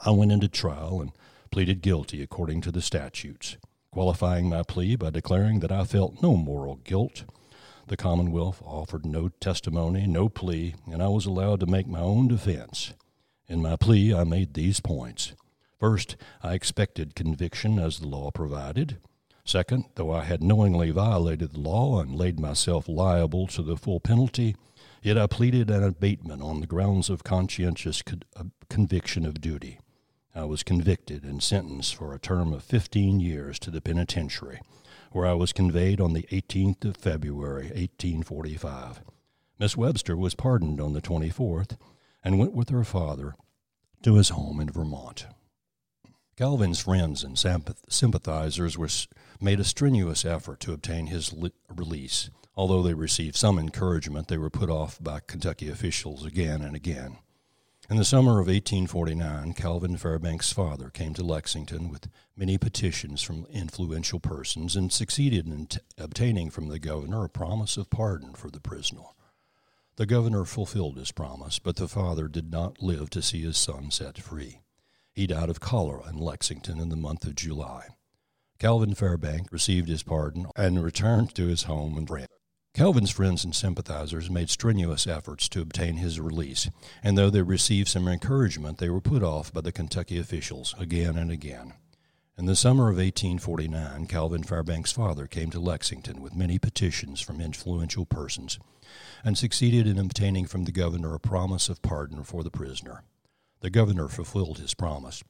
I 0.04 0.12
went 0.12 0.32
into 0.32 0.48
trial 0.48 1.02
and 1.02 1.12
pleaded 1.52 1.82
guilty 1.82 2.22
according 2.22 2.62
to 2.62 2.72
the 2.72 2.82
statutes, 2.82 3.58
qualifying 3.92 4.50
my 4.50 4.64
plea 4.64 4.96
by 4.96 5.10
declaring 5.10 5.60
that 5.62 5.72
I 5.72 5.84
felt 5.84 6.22
no 6.22 6.36
moral 6.36 6.78
guilt. 6.78 7.24
The 7.88 7.98
Commonwealth 7.98 8.62
offered 8.66 9.06
no 9.06 9.30
testimony, 9.30 10.08
no 10.08 10.28
plea, 10.28 10.76
and 10.92 11.02
I 11.02 11.08
was 11.08 11.26
allowed 11.26 11.60
to 11.60 11.68
make 11.68 11.88
my 11.88 12.00
own 12.00 12.28
defense. 12.28 12.94
In 13.48 13.62
my 13.62 13.76
plea, 13.76 14.14
I 14.14 14.24
made 14.24 14.54
these 14.54 14.80
points. 14.80 15.34
First, 15.80 16.16
I 16.42 16.54
expected 16.54 17.16
conviction 17.16 17.78
as 17.78 18.00
the 18.00 18.08
law 18.08 18.32
provided. 18.32 18.98
Second, 19.46 19.86
though 19.94 20.12
I 20.12 20.24
had 20.24 20.44
knowingly 20.44 20.90
violated 20.90 21.54
the 21.54 21.60
law 21.60 22.02
and 22.02 22.16
laid 22.16 22.40
myself 22.40 22.90
liable 22.90 23.46
to 23.48 23.62
the 23.62 23.78
full 23.78 24.00
penalty, 24.00 24.56
yet 25.04 25.20
I 25.20 25.28
pleaded 25.28 25.70
an 25.70 25.84
abatement 25.84 26.42
on 26.42 26.62
the 26.62 26.68
grounds 26.68 27.12
of 27.12 27.24
conscientious 27.24 28.02
con- 28.02 28.24
uh, 28.36 28.46
conviction 28.70 29.24
of 29.24 29.40
duty. 29.40 29.80
I 30.34 30.46
was 30.46 30.64
convicted 30.64 31.24
and 31.24 31.44
sentenced 31.44 31.96
for 31.96 32.14
a 32.14 32.20
term 32.20 32.54
of 32.54 32.64
15 32.64 33.20
years 33.20 33.60
to 33.60 33.72
the 33.72 33.82
penitentiary, 33.82 34.62
where 35.12 35.28
I 35.28 35.34
was 35.34 35.54
conveyed 35.54 36.02
on 36.02 36.14
the 36.14 36.28
18th 36.32 36.84
of 36.84 36.98
February, 36.98 37.68
1845. 37.68 39.02
Miss 39.60 39.78
Webster 39.78 40.18
was 40.18 40.34
pardoned 40.34 40.82
on 40.82 40.94
the 40.94 41.02
24th, 41.02 41.78
and 42.24 42.40
went 42.40 42.54
with 42.54 42.70
her 42.70 42.84
father 42.84 43.36
to 44.02 44.16
his 44.16 44.30
home 44.30 44.60
in 44.60 44.72
Vermont. 44.72 45.28
Calvin's 46.38 46.82
friends 46.82 47.24
and 47.24 47.40
sympathizers 47.88 48.78
were, 48.78 48.90
made 49.40 49.60
a 49.60 49.64
strenuous 49.64 50.26
effort 50.26 50.60
to 50.60 50.74
obtain 50.74 51.08
his 51.08 51.32
li- 51.32 51.54
release. 51.74 52.30
Although 52.58 52.84
they 52.84 52.94
received 52.94 53.38
some 53.38 53.58
encouragement, 53.58 54.28
they 54.28 54.38
were 54.38 54.50
put 54.50 54.70
off 54.70 55.02
by 55.02 55.22
Kentucky 55.22 55.70
officials 55.70 56.26
again 56.26 56.62
and 56.62 56.76
again. 56.76 57.20
In 57.90 57.96
the 57.96 58.04
summer 58.04 58.42
of 58.42 58.48
1849, 58.48 59.54
Calvin 59.54 59.96
Fairbanks' 59.96 60.52
father 60.52 60.90
came 60.90 61.14
to 61.14 61.24
Lexington 61.24 61.88
with 61.88 62.10
many 62.36 62.58
petitions 62.58 63.22
from 63.22 63.46
influential 63.46 64.20
persons 64.20 64.76
and 64.76 64.92
succeeded 64.92 65.48
in 65.48 65.68
t- 65.68 65.80
obtaining 65.98 66.50
from 66.50 66.68
the 66.68 66.80
governor 66.80 67.24
a 67.24 67.30
promise 67.30 67.78
of 67.78 67.90
pardon 67.90 68.34
for 68.34 68.50
the 68.50 68.60
prisoner. 68.60 69.04
The 69.96 70.06
governor 70.06 70.44
fulfilled 70.44 70.98
his 70.98 71.14
promise, 71.14 71.60
but 71.60 71.78
the 71.78 71.88
father 71.88 72.28
did 72.28 72.52
not 72.52 72.82
live 72.82 73.10
to 73.12 73.22
see 73.22 73.44
his 73.44 73.56
son 73.56 73.92
set 73.92 74.18
free. 74.18 74.65
He 75.16 75.28
died 75.28 75.50
of 75.50 75.62
cholera 75.62 76.10
in 76.10 76.18
Lexington 76.18 76.78
in 76.78 76.90
the 76.90 76.98
month 76.98 77.24
of 77.26 77.36
July. 77.36 77.88
Calvin 78.60 78.94
Fairbank 78.94 79.50
received 79.50 79.88
his 79.88 80.04
pardon 80.04 80.48
and 80.58 80.84
returned 80.84 81.34
to 81.36 81.48
his 81.48 81.64
home 81.64 81.98
in 81.98 82.06
France. 82.06 82.28
Calvin's 82.74 83.12
friends 83.12 83.46
and 83.46 83.56
sympathizers 83.56 84.30
made 84.30 84.50
strenuous 84.50 85.08
efforts 85.08 85.48
to 85.48 85.62
obtain 85.62 85.96
his 85.96 86.20
release, 86.20 86.70
and 87.02 87.18
though 87.18 87.30
they 87.30 87.42
received 87.42 87.88
some 87.88 88.10
encouragement, 88.10 88.78
they 88.78 88.90
were 88.90 89.00
put 89.00 89.24
off 89.24 89.54
by 89.54 89.62
the 89.62 89.72
Kentucky 89.72 90.20
officials 90.20 90.76
again 90.78 91.18
and 91.18 91.32
again. 91.32 91.72
In 92.38 92.46
the 92.46 92.56
summer 92.58 92.90
of 92.90 92.98
1849, 92.98 94.08
Calvin 94.08 94.44
Fairbank's 94.44 94.92
father 94.92 95.28
came 95.28 95.50
to 95.52 95.62
Lexington 95.62 96.22
with 96.22 96.36
many 96.36 96.60
petitions 96.60 97.22
from 97.22 97.40
influential 97.40 98.06
persons 98.06 98.60
and 99.24 99.38
succeeded 99.38 99.88
in 99.88 99.98
obtaining 99.98 100.46
from 100.46 100.66
the 100.66 100.74
governor 100.74 101.16
a 101.16 101.20
promise 101.22 101.70
of 101.70 101.82
pardon 101.82 102.26
for 102.26 102.44
the 102.44 102.52
prisoner. 102.52 103.04
The 103.66 103.72
governor 103.72 104.08
fulfilled 104.10 104.60
his 104.60 104.76
promise, 104.76 105.24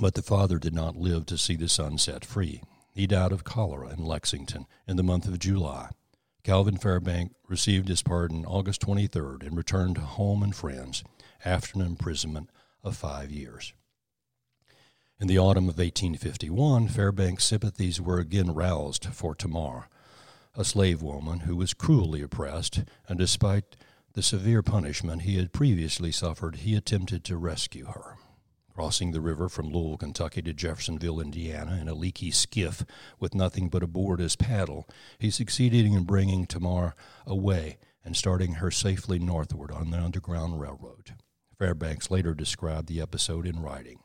but 0.00 0.14
the 0.14 0.22
father 0.22 0.58
did 0.58 0.74
not 0.74 0.96
live 0.96 1.24
to 1.26 1.38
see 1.38 1.54
the 1.54 1.68
son 1.68 1.98
set 1.98 2.24
free. 2.24 2.64
He 2.92 3.06
died 3.06 3.30
of 3.30 3.44
cholera 3.44 3.90
in 3.90 4.04
Lexington 4.04 4.66
in 4.88 4.96
the 4.96 5.04
month 5.04 5.28
of 5.28 5.38
July. 5.38 5.90
Calvin 6.42 6.78
Fairbank 6.78 7.30
received 7.46 7.86
his 7.86 8.02
pardon 8.02 8.44
August 8.44 8.80
23rd 8.80 9.46
and 9.46 9.56
returned 9.56 9.94
to 9.94 10.00
home 10.00 10.42
and 10.42 10.52
friends 10.52 11.04
after 11.44 11.78
an 11.78 11.86
imprisonment 11.86 12.50
of 12.82 12.96
five 12.96 13.30
years. 13.30 13.72
In 15.20 15.28
the 15.28 15.38
autumn 15.38 15.68
of 15.68 15.78
1851, 15.78 16.88
Fairbank's 16.88 17.44
sympathies 17.44 18.00
were 18.00 18.18
again 18.18 18.52
roused 18.52 19.06
for 19.12 19.36
Tamar, 19.36 19.88
a 20.56 20.64
slave 20.64 21.02
woman 21.02 21.40
who 21.40 21.54
was 21.54 21.72
cruelly 21.72 22.20
oppressed, 22.20 22.82
and 23.06 23.16
despite 23.16 23.76
the 24.12 24.22
severe 24.22 24.62
punishment 24.62 25.22
he 25.22 25.36
had 25.36 25.52
previously 25.52 26.10
suffered, 26.10 26.56
he 26.56 26.74
attempted 26.74 27.24
to 27.24 27.36
rescue 27.36 27.86
her. 27.86 28.16
Crossing 28.74 29.12
the 29.12 29.20
river 29.20 29.48
from 29.48 29.68
Louisville, 29.68 29.98
Kentucky 29.98 30.42
to 30.42 30.52
Jeffersonville, 30.52 31.20
Indiana, 31.20 31.78
in 31.80 31.88
a 31.88 31.94
leaky 31.94 32.30
skiff 32.30 32.84
with 33.18 33.34
nothing 33.34 33.68
but 33.68 33.82
a 33.82 33.86
board 33.86 34.20
as 34.20 34.36
paddle, 34.36 34.88
he 35.18 35.30
succeeded 35.30 35.84
in 35.84 36.04
bringing 36.04 36.46
Tamar 36.46 36.94
away 37.26 37.78
and 38.04 38.16
starting 38.16 38.54
her 38.54 38.70
safely 38.70 39.18
northward 39.18 39.70
on 39.70 39.90
the 39.90 39.98
Underground 39.98 40.60
Railroad. 40.60 41.14
Fairbanks 41.58 42.10
later 42.10 42.32
described 42.32 42.88
the 42.88 43.00
episode 43.02 43.46
in 43.46 43.60
writing. 43.60 43.98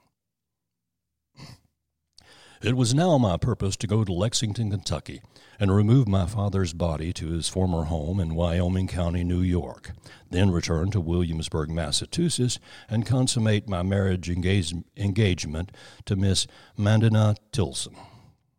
It 2.66 2.76
was 2.76 2.96
now 2.96 3.20
my 3.20 3.38
purpose 3.38 3.76
to 3.76 3.86
go 3.86 4.04
to 4.04 4.12
Lexington, 4.12 4.72
Kentucky, 4.72 5.22
and 5.60 5.72
remove 5.72 6.08
my 6.08 6.26
father's 6.26 6.74
body 6.74 7.14
to 7.14 7.28
his 7.28 7.48
former 7.48 7.84
home 7.84 8.20
in 8.20 8.34
Wyoming 8.34 8.88
County, 8.88 9.24
New 9.24 9.44
York, 9.44 9.92
then 10.32 10.50
return 10.50 10.90
to 10.90 11.00
Williamsburg, 11.00 11.70
Massachusetts, 11.70 12.58
and 12.90 13.06
consummate 13.06 13.70
my 13.70 13.84
marriage 13.84 14.32
engage- 14.32 14.74
engagement 14.98 15.74
to 16.06 16.16
Miss 16.16 16.48
Mandana 16.76 17.36
Tilson. 17.52 17.96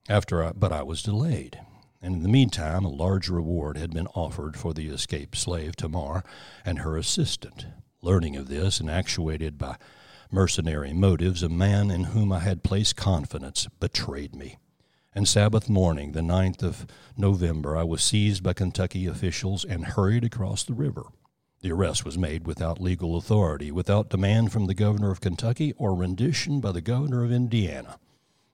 After 0.09 0.45
I, 0.45 0.53
but 0.53 0.71
I 0.71 0.85
was 0.85 1.03
delayed, 1.03 1.59
and 2.01 2.15
in 2.15 2.23
the 2.23 2.29
meantime 2.29 2.85
a 2.85 2.89
large 2.89 3.29
reward 3.29 3.77
had 3.77 3.93
been 3.93 4.07
offered 4.15 4.57
for 4.57 4.73
the 4.73 4.87
escaped 4.87 5.37
slave 5.37 5.75
Tamar 5.75 6.23
and 6.65 6.79
her 6.79 6.97
assistant. 6.97 7.67
Learning 8.03 8.37
of 8.37 8.47
this, 8.47 8.79
and 8.79 8.89
actuated 8.89 9.59
by 9.59 9.79
mercenary 10.31 10.93
motives, 10.93 11.43
a 11.43 11.49
man 11.49 11.91
in 11.91 12.05
whom 12.05 12.33
I 12.33 12.41
had 12.41 12.63
placed 12.63 12.97
confidence 12.97 13.67
betrayed 13.81 14.35
me. 14.35 14.59
And 15.15 15.27
Sabbath 15.27 15.69
morning, 15.69 16.13
the 16.13 16.21
9th 16.21 16.63
of 16.63 16.87
November, 17.17 17.77
I 17.77 17.85
was 17.85 18.03
seized 18.03 18.43
by 18.43 18.53
Kentucky 18.53 19.07
officials 19.07 19.65
and 19.65 19.87
hurried 19.87 20.25
across 20.25 20.63
the 20.63 20.75
river. 20.75 21.05
The 21.63 21.73
arrest 21.73 22.05
was 22.05 22.19
made 22.19 22.47
without 22.47 22.81
legal 22.81 23.17
authority, 23.17 23.71
without 23.71 24.11
demand 24.11 24.53
from 24.53 24.67
the 24.67 24.75
governor 24.75 25.11
of 25.11 25.23
Kentucky 25.23 25.73
or 25.79 25.95
rendition 25.95 26.61
by 26.61 26.73
the 26.73 26.83
governor 26.83 27.25
of 27.25 27.33
Indiana. 27.33 27.99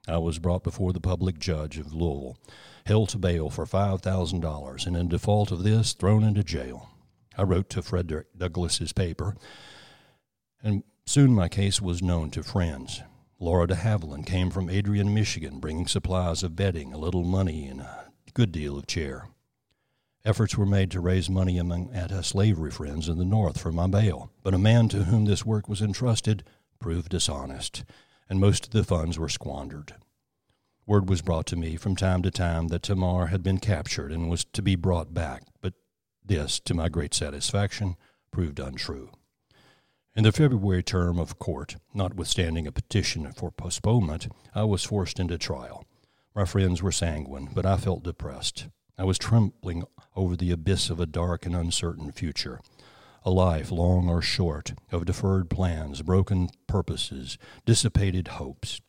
I 0.06 0.18
was 0.18 0.38
brought 0.38 0.62
before 0.62 0.92
the 0.92 1.00
public 1.00 1.38
judge 1.38 1.78
of 1.78 1.92
Louisville, 1.92 2.38
held 2.86 3.08
to 3.10 3.18
bail 3.18 3.50
for 3.50 3.66
$5,000, 3.66 4.86
and 4.86 4.96
in 4.96 5.08
default 5.08 5.50
of 5.50 5.62
this, 5.62 5.92
thrown 5.92 6.22
into 6.22 6.44
jail. 6.44 6.90
I 7.36 7.42
wrote 7.42 7.70
to 7.70 7.82
Frederick 7.82 8.26
Douglass's 8.36 8.92
paper 8.92 9.36
and 10.62 10.84
Soon 11.04 11.35
my 11.35 11.49
case 11.49 11.80
was 11.80 12.02
known 12.02 12.30
to 12.30 12.42
friends. 12.42 13.02
Laura 13.38 13.66
de 13.66 13.75
Havilland 13.75 14.25
came 14.25 14.50
from 14.50 14.71
Adrian, 14.71 15.12
Michigan, 15.12 15.59
bringing 15.59 15.87
supplies 15.87 16.42
of 16.42 16.56
bedding, 16.56 16.92
a 16.92 16.99
little 16.99 17.25
money, 17.25 17.66
and 17.66 17.80
a 17.80 18.11
good 18.35 18.52
deal 18.52 18.78
of 18.78 18.87
cheer. 18.87 19.26
Efforts 20.25 20.56
were 20.56 20.64
made 20.64 20.90
to 20.92 21.00
raise 21.00 21.28
money 21.28 21.59
among 21.59 21.90
anti 21.92 22.21
slavery 22.21 22.71
friends 22.71 23.09
in 23.09 23.18
the 23.18 23.25
North 23.25 23.61
for 23.61 23.73
my 23.73 23.88
bail, 23.88 24.30
but 24.44 24.54
a 24.54 24.59
man 24.59 24.88
to 24.88 25.04
whom 25.04 25.25
this 25.25 25.44
work 25.44 25.68
was 25.68 25.82
entrusted 25.82 26.44
proved 26.78 27.09
dishonest, 27.09 27.85
and 28.28 28.40
most 28.40 28.66
of 28.66 28.73
the 28.73 28.85
funds 28.85 29.18
were 29.18 29.28
squandered. 29.28 29.94
Word 30.87 31.09
was 31.09 31.23
brought 31.23 31.47
to 31.47 31.56
me 31.56 31.76
from 31.76 31.97
time 31.97 32.23
to 32.23 32.30
time 32.30 32.68
that 32.68 32.82
Tamar 32.82 33.26
had 33.26 33.42
been 33.42 33.59
captured 33.59 34.12
and 34.12 34.30
was 34.30 34.44
to 34.52 34.62
be 34.62 34.76
brought 34.76 35.12
back, 35.12 35.42
but 35.61 35.75
this, 36.25 36.61
to 36.61 36.75
my 36.75 36.88
great 36.88 37.14
satisfaction, 37.14 37.97
proved 38.30 38.61
untrue. 38.61 39.11
In 40.14 40.25
the 40.25 40.33
February 40.33 40.83
term 40.83 41.19
of 41.19 41.38
court, 41.38 41.76
notwithstanding 41.95 42.66
a 42.66 42.73
petition 42.73 43.33
for 43.33 43.50
postponement, 43.50 44.28
I 44.54 44.64
was 44.64 44.85
forced 44.85 45.19
into 45.19 45.38
trial. 45.38 45.87
My 46.35 46.45
friends 46.45 46.83
were 46.83 46.92
sanguine, 46.92 47.49
but 47.54 47.64
I 47.64 47.78
felt 47.78 48.02
depressed. 48.02 48.69
I 48.99 49.04
was 49.04 49.16
trembling 49.16 49.85
over 50.14 50.37
the 50.37 50.50
abyss 50.50 50.90
of 50.90 51.00
a 51.00 51.07
dark 51.07 51.47
and 51.47 51.57
uncertain 51.57 52.12
future. 52.12 52.61
A 53.23 53.31
life, 53.31 53.71
long 53.71 54.11
or 54.11 54.21
short, 54.21 54.75
of 54.90 55.07
deferred 55.07 55.49
plans, 55.49 56.02
broken 56.02 56.50
purposes, 56.66 57.38
dissipated 57.64 58.28
hopes. 58.28 58.83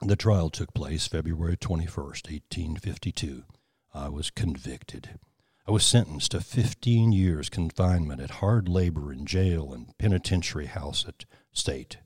The 0.00 0.14
trial 0.14 0.48
took 0.48 0.72
place 0.74 1.08
February 1.08 1.56
21st, 1.56 2.30
1852. 2.30 3.42
I 3.92 4.08
was 4.08 4.30
convicted. 4.30 5.18
I 5.66 5.70
was 5.70 5.86
sentenced 5.86 6.32
to 6.32 6.40
15 6.40 7.12
years 7.12 7.48
confinement 7.48 8.20
at 8.20 8.30
hard 8.30 8.68
labor 8.68 9.12
in 9.12 9.26
jail 9.26 9.72
and 9.72 9.96
penitentiary 9.96 10.66
house 10.66 11.04
at 11.06 11.24
state. 11.52 11.98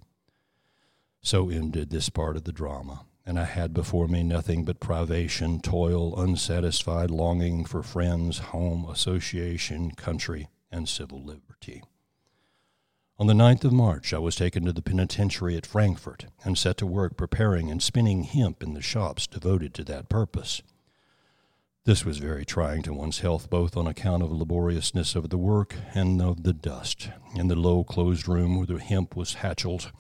So 1.22 1.48
ended 1.48 1.88
this 1.88 2.10
part 2.10 2.36
of 2.36 2.44
the 2.44 2.52
drama, 2.52 3.06
and 3.24 3.38
I 3.38 3.44
had 3.44 3.72
before 3.72 4.08
me 4.08 4.22
nothing 4.22 4.64
but 4.66 4.78
privation, 4.78 5.60
toil, 5.60 6.20
unsatisfied 6.20 7.10
longing 7.10 7.64
for 7.64 7.82
friends, 7.82 8.38
home, 8.38 8.84
association, 8.90 9.92
country, 9.92 10.48
and 10.70 10.86
civil 10.86 11.24
liberty. 11.24 11.82
On 13.18 13.26
the 13.26 13.34
ninth 13.34 13.64
of 13.64 13.72
March, 13.72 14.12
I 14.12 14.18
was 14.18 14.36
taken 14.36 14.66
to 14.66 14.72
the 14.74 14.82
penitentiary 14.82 15.56
at 15.56 15.64
Frankfort 15.64 16.26
and 16.44 16.58
set 16.58 16.76
to 16.76 16.86
work 16.86 17.16
preparing 17.16 17.70
and 17.70 17.82
spinning 17.82 18.24
hemp 18.24 18.62
in 18.62 18.74
the 18.74 18.82
shops 18.82 19.26
devoted 19.26 19.72
to 19.74 19.84
that 19.84 20.10
purpose. 20.10 20.60
This 21.86 22.04
was 22.04 22.18
very 22.18 22.44
trying 22.44 22.82
to 22.82 22.92
one's 22.92 23.20
health, 23.20 23.48
both 23.48 23.76
on 23.76 23.86
account 23.86 24.24
of 24.24 24.30
the 24.30 24.34
laboriousness 24.34 25.14
of 25.14 25.30
the 25.30 25.38
work 25.38 25.76
and 25.94 26.20
of 26.20 26.42
the 26.42 26.52
dust. 26.52 27.10
In 27.36 27.46
the 27.46 27.54
low 27.54 27.84
closed 27.84 28.26
room 28.26 28.56
where 28.56 28.66
the 28.66 28.80
hemp 28.80 29.14
was 29.14 29.34
hatcheled, 29.34 29.92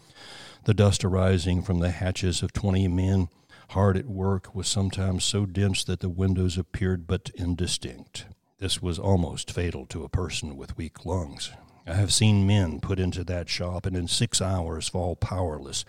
the 0.64 0.74
dust 0.74 1.04
arising 1.04 1.62
from 1.62 1.78
the 1.78 1.92
hatchels 1.92 2.42
of 2.42 2.52
twenty 2.52 2.88
men 2.88 3.28
hard 3.68 3.96
at 3.96 4.06
work 4.06 4.52
was 4.52 4.66
sometimes 4.66 5.22
so 5.22 5.46
dense 5.46 5.84
that 5.84 6.00
the 6.00 6.08
windows 6.08 6.58
appeared 6.58 7.06
but 7.06 7.30
indistinct. 7.36 8.26
This 8.58 8.82
was 8.82 8.98
almost 8.98 9.52
fatal 9.52 9.86
to 9.86 10.02
a 10.02 10.08
person 10.08 10.56
with 10.56 10.76
weak 10.76 11.06
lungs. 11.06 11.52
I 11.86 11.94
have 11.94 12.12
seen 12.12 12.48
men 12.48 12.80
put 12.80 12.98
into 12.98 13.22
that 13.22 13.48
shop 13.48 13.86
and 13.86 13.94
in 13.94 14.08
six 14.08 14.42
hours 14.42 14.88
fall 14.88 15.14
powerless 15.14 15.84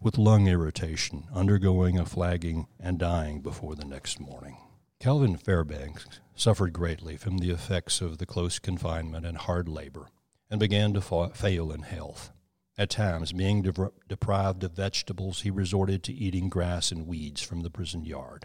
with 0.00 0.16
lung 0.16 0.46
irritation, 0.46 1.24
undergoing 1.34 1.98
a 1.98 2.06
flagging 2.06 2.68
and 2.78 3.00
dying 3.00 3.40
before 3.40 3.74
the 3.74 3.84
next 3.84 4.20
morning. 4.20 4.56
Calvin 5.00 5.38
Fairbanks 5.38 6.20
suffered 6.36 6.74
greatly 6.74 7.16
from 7.16 7.38
the 7.38 7.48
effects 7.48 8.02
of 8.02 8.18
the 8.18 8.26
close 8.26 8.58
confinement 8.58 9.24
and 9.24 9.38
hard 9.38 9.66
labor, 9.66 10.08
and 10.50 10.60
began 10.60 10.92
to 10.92 11.00
fa- 11.00 11.30
fail 11.32 11.72
in 11.72 11.80
health. 11.80 12.32
At 12.76 12.90
times, 12.90 13.32
being 13.32 13.62
de- 13.62 13.92
deprived 14.10 14.62
of 14.62 14.72
vegetables, 14.72 15.40
he 15.40 15.50
resorted 15.50 16.02
to 16.02 16.12
eating 16.12 16.50
grass 16.50 16.92
and 16.92 17.06
weeds 17.06 17.40
from 17.40 17.60
the 17.60 17.70
prison 17.70 18.04
yard. 18.04 18.44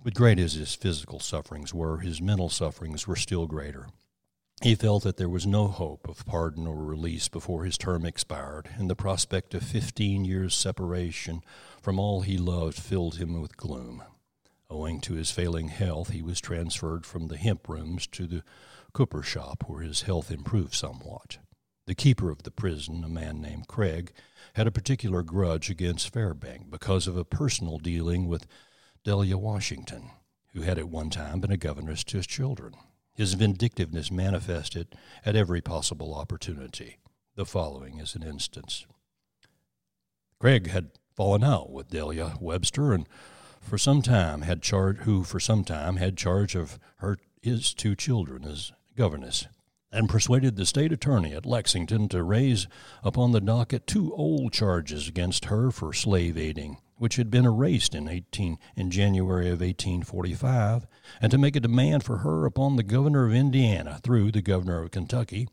But 0.00 0.14
great 0.14 0.38
as 0.38 0.52
his 0.52 0.76
physical 0.76 1.18
sufferings 1.18 1.74
were, 1.74 1.98
his 1.98 2.22
mental 2.22 2.48
sufferings 2.48 3.08
were 3.08 3.16
still 3.16 3.48
greater. 3.48 3.88
He 4.62 4.76
felt 4.76 5.02
that 5.02 5.16
there 5.16 5.28
was 5.28 5.44
no 5.44 5.66
hope 5.66 6.08
of 6.08 6.24
pardon 6.24 6.68
or 6.68 6.84
release 6.84 7.26
before 7.26 7.64
his 7.64 7.76
term 7.76 8.06
expired, 8.06 8.70
and 8.76 8.88
the 8.88 8.94
prospect 8.94 9.54
of 9.54 9.64
fifteen 9.64 10.24
years' 10.24 10.54
separation 10.54 11.42
from 11.82 11.98
all 11.98 12.20
he 12.20 12.38
loved 12.38 12.78
filled 12.78 13.16
him 13.16 13.40
with 13.42 13.56
gloom. 13.56 14.04
Owing 14.70 15.00
to 15.00 15.14
his 15.14 15.32
failing 15.32 15.68
health, 15.68 16.10
he 16.10 16.22
was 16.22 16.40
transferred 16.40 17.04
from 17.04 17.26
the 17.26 17.36
hemp 17.36 17.68
rooms 17.68 18.06
to 18.08 18.28
the 18.28 18.44
cooper 18.92 19.22
shop, 19.22 19.64
where 19.66 19.82
his 19.82 20.02
health 20.02 20.30
improved 20.30 20.74
somewhat. 20.74 21.38
The 21.86 21.94
keeper 21.96 22.30
of 22.30 22.44
the 22.44 22.52
prison, 22.52 23.02
a 23.02 23.08
man 23.08 23.40
named 23.40 23.66
Craig, 23.66 24.12
had 24.54 24.68
a 24.68 24.72
particular 24.72 25.24
grudge 25.24 25.70
against 25.70 26.12
Fairbank 26.12 26.70
because 26.70 27.08
of 27.08 27.16
a 27.16 27.24
personal 27.24 27.78
dealing 27.78 28.28
with 28.28 28.46
Delia 29.02 29.36
Washington, 29.36 30.10
who 30.52 30.62
had 30.62 30.78
at 30.78 30.88
one 30.88 31.10
time 31.10 31.40
been 31.40 31.50
a 31.50 31.56
governess 31.56 32.04
to 32.04 32.18
his 32.18 32.26
children. 32.28 32.74
His 33.12 33.34
vindictiveness 33.34 34.12
manifested 34.12 34.94
at 35.26 35.34
every 35.34 35.60
possible 35.60 36.14
opportunity. 36.14 36.98
The 37.34 37.44
following 37.44 37.98
is 37.98 38.14
an 38.14 38.22
instance. 38.22 38.86
Craig 40.38 40.68
had 40.68 40.92
fallen 41.16 41.42
out 41.42 41.72
with 41.72 41.90
Delia 41.90 42.36
Webster 42.40 42.92
and 42.92 43.08
for 43.60 43.78
some 43.78 44.02
time 44.02 44.42
had 44.42 44.62
charge 44.62 44.98
who 44.98 45.22
for 45.22 45.40
some 45.40 45.64
time 45.64 45.96
had 45.96 46.16
charge 46.16 46.54
of 46.54 46.78
her 46.96 47.18
his 47.40 47.72
two 47.72 47.94
children 47.94 48.44
as 48.44 48.72
governess 48.96 49.46
and 49.92 50.08
persuaded 50.08 50.56
the 50.56 50.66
state 50.66 50.92
attorney 50.92 51.34
at 51.34 51.46
Lexington 51.46 52.08
to 52.08 52.22
raise 52.22 52.68
upon 53.02 53.32
the 53.32 53.40
docket 53.40 53.86
two 53.86 54.14
old 54.14 54.52
charges 54.52 55.08
against 55.08 55.46
her 55.46 55.70
for 55.70 55.92
slave 55.92 56.38
aiding, 56.38 56.76
which 56.96 57.16
had 57.16 57.30
been 57.30 57.44
erased 57.44 57.94
in 57.94 58.08
18 58.08 58.56
in 58.76 58.90
January 58.90 59.46
of 59.46 59.60
1845, 59.60 60.86
and 61.20 61.32
to 61.32 61.38
make 61.38 61.56
a 61.56 61.60
demand 61.60 62.04
for 62.04 62.18
her 62.18 62.46
upon 62.46 62.76
the 62.76 62.82
governor 62.82 63.26
of 63.26 63.34
Indiana 63.34 63.98
through 64.02 64.30
the 64.30 64.42
governor 64.42 64.82
of 64.82 64.92
Kentucky, 64.92 65.48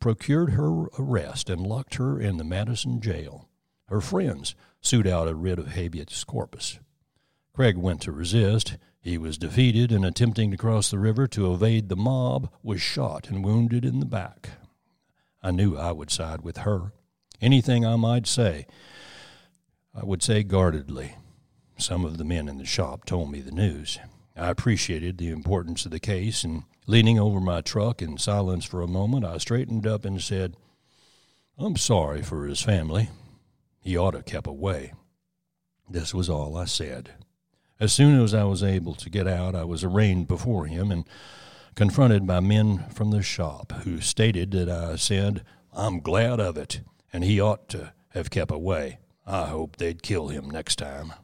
procured 0.00 0.50
her 0.50 0.84
arrest 0.98 1.50
and 1.50 1.66
locked 1.66 1.96
her 1.96 2.18
in 2.18 2.38
the 2.38 2.44
Madison 2.44 3.00
jail. 3.00 3.48
Her 3.88 4.00
friends 4.00 4.54
sued 4.80 5.06
out 5.06 5.28
a 5.28 5.34
writ 5.34 5.58
of 5.58 5.72
habeas 5.72 6.24
corpus. 6.24 6.78
Craig 7.54 7.76
went 7.76 8.00
to 8.02 8.10
resist. 8.10 8.76
He 9.00 9.16
was 9.16 9.38
defeated 9.38 9.92
and 9.92 10.04
attempting 10.04 10.50
to 10.50 10.56
cross 10.56 10.90
the 10.90 10.98
river 10.98 11.28
to 11.28 11.54
evade 11.54 11.88
the 11.88 11.96
mob 11.96 12.50
was 12.64 12.80
shot 12.80 13.30
and 13.30 13.44
wounded 13.44 13.84
in 13.84 14.00
the 14.00 14.06
back. 14.06 14.50
I 15.40 15.52
knew 15.52 15.76
I 15.76 15.92
would 15.92 16.10
side 16.10 16.40
with 16.40 16.58
her. 16.58 16.92
Anything 17.40 17.86
I 17.86 17.94
might 17.94 18.26
say, 18.26 18.66
I 19.94 20.04
would 20.04 20.22
say 20.22 20.42
guardedly. 20.42 21.16
Some 21.78 22.04
of 22.04 22.18
the 22.18 22.24
men 22.24 22.48
in 22.48 22.58
the 22.58 22.64
shop 22.64 23.04
told 23.04 23.30
me 23.30 23.40
the 23.40 23.52
news. 23.52 23.98
I 24.36 24.48
appreciated 24.48 25.18
the 25.18 25.30
importance 25.30 25.84
of 25.84 25.92
the 25.92 26.00
case, 26.00 26.42
and 26.42 26.64
leaning 26.86 27.20
over 27.20 27.40
my 27.40 27.60
truck 27.60 28.02
in 28.02 28.18
silence 28.18 28.64
for 28.64 28.82
a 28.82 28.88
moment, 28.88 29.24
I 29.24 29.38
straightened 29.38 29.86
up 29.86 30.04
and 30.04 30.20
said, 30.20 30.56
I'm 31.56 31.76
sorry 31.76 32.22
for 32.22 32.46
his 32.46 32.62
family. 32.62 33.10
He 33.80 33.96
ought 33.96 34.12
to 34.12 34.24
kept 34.24 34.48
away. 34.48 34.92
This 35.88 36.12
was 36.12 36.28
all 36.28 36.56
I 36.56 36.64
said. 36.64 37.12
As 37.80 37.92
soon 37.92 38.20
as 38.20 38.34
I 38.34 38.44
was 38.44 38.62
able 38.62 38.94
to 38.94 39.10
get 39.10 39.26
out, 39.26 39.54
I 39.54 39.64
was 39.64 39.82
arraigned 39.82 40.28
before 40.28 40.66
him 40.66 40.92
and 40.92 41.04
confronted 41.74 42.26
by 42.26 42.40
men 42.40 42.84
from 42.90 43.10
the 43.10 43.22
shop 43.22 43.72
who 43.82 44.00
stated 44.00 44.52
that 44.52 44.68
I 44.68 44.96
said, 44.96 45.44
I'm 45.72 45.98
glad 45.98 46.38
of 46.38 46.56
it, 46.56 46.82
and 47.12 47.24
he 47.24 47.40
ought 47.40 47.68
to 47.70 47.92
have 48.10 48.30
kept 48.30 48.52
away. 48.52 48.98
I 49.26 49.46
hope 49.46 49.76
they'd 49.76 50.02
kill 50.02 50.28
him 50.28 50.48
next 50.48 50.76
time. 50.76 51.14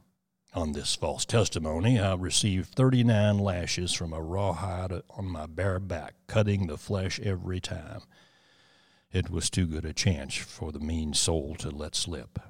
On 0.52 0.72
this 0.72 0.96
false 0.96 1.24
testimony, 1.24 2.00
I 2.00 2.14
received 2.14 2.74
39 2.74 3.38
lashes 3.38 3.92
from 3.92 4.12
a 4.12 4.20
rawhide 4.20 4.90
on 5.10 5.26
my 5.26 5.46
bare 5.46 5.78
back, 5.78 6.14
cutting 6.26 6.66
the 6.66 6.76
flesh 6.76 7.20
every 7.20 7.60
time. 7.60 8.00
It 9.12 9.30
was 9.30 9.50
too 9.50 9.66
good 9.66 9.84
a 9.84 9.92
chance 9.92 10.34
for 10.34 10.72
the 10.72 10.80
mean 10.80 11.14
soul 11.14 11.54
to 11.60 11.70
let 11.70 11.94
slip. 11.94 12.40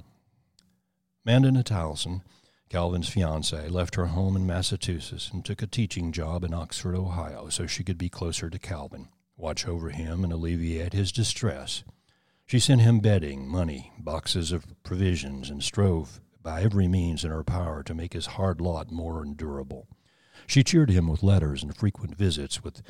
Amanda 1.27 1.63
Towson 1.63 2.23
Calvin's 2.71 3.09
fiancee 3.09 3.67
left 3.69 3.97
her 3.97 4.07
home 4.07 4.37
in 4.37 4.47
Massachusetts 4.47 5.29
and 5.33 5.45
took 5.45 5.61
a 5.61 5.67
teaching 5.67 6.13
job 6.13 6.45
in 6.45 6.55
Oxford, 6.55 6.95
Ohio, 6.95 7.49
so 7.49 7.67
she 7.67 7.83
could 7.83 7.99
be 7.99 8.09
closer 8.09 8.49
to 8.49 8.61
Calvin, 8.61 9.09
watch 9.37 9.67
over 9.67 9.91
him, 9.91 10.23
and 10.23 10.33
alleviate 10.33 10.93
his 10.93 11.11
distress. 11.11 11.83
She 12.47 12.61
sent 12.61 12.83
him 12.83 13.01
bedding, 13.01 13.49
money, 13.49 13.91
boxes 13.99 14.53
of 14.53 14.81
provisions, 14.85 15.51
and 15.51 15.65
strove 15.65 16.21
by 16.45 16.63
every 16.63 16.87
means 16.87 17.25
in 17.25 17.33
her 17.33 17.43
power 17.43 17.83
to 17.83 17.95
make 17.95 18.13
his 18.13 18.27
hard 18.27 18.61
lot 18.61 18.93
more 18.93 19.21
endurable. 19.25 19.89
She 20.47 20.63
cheered 20.63 20.91
him 20.91 21.09
with 21.09 21.25
letters 21.25 21.65
and 21.65 21.77
frequent 21.77 22.17
visits, 22.17 22.63
with 22.63 22.83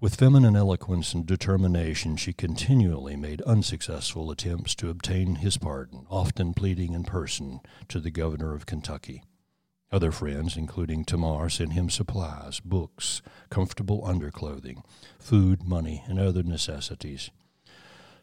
with 0.00 0.14
feminine 0.14 0.54
eloquence 0.54 1.12
and 1.12 1.26
determination, 1.26 2.16
she 2.16 2.32
continually 2.32 3.16
made 3.16 3.42
unsuccessful 3.42 4.30
attempts 4.30 4.74
to 4.76 4.90
obtain 4.90 5.36
his 5.36 5.58
pardon, 5.58 6.06
often 6.08 6.54
pleading 6.54 6.94
in 6.94 7.02
person 7.02 7.60
to 7.88 7.98
the 7.98 8.10
governor 8.10 8.54
of 8.54 8.66
Kentucky. 8.66 9.22
Other 9.90 10.12
friends, 10.12 10.56
including 10.56 11.04
Tamar, 11.04 11.48
sent 11.48 11.72
him 11.72 11.88
supplies, 11.90 12.60
books, 12.60 13.22
comfortable 13.50 14.02
underclothing, 14.04 14.82
food, 15.18 15.64
money, 15.64 16.04
and 16.06 16.20
other 16.20 16.42
necessities. 16.42 17.30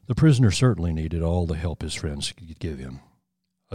The 0.06 0.16
prisoner 0.16 0.52
certainly 0.52 0.94
needed 0.94 1.24
all 1.24 1.48
the 1.48 1.56
help 1.56 1.82
his 1.82 1.96
friends 1.96 2.32
could 2.32 2.60
give 2.60 2.78
him. 2.78 3.00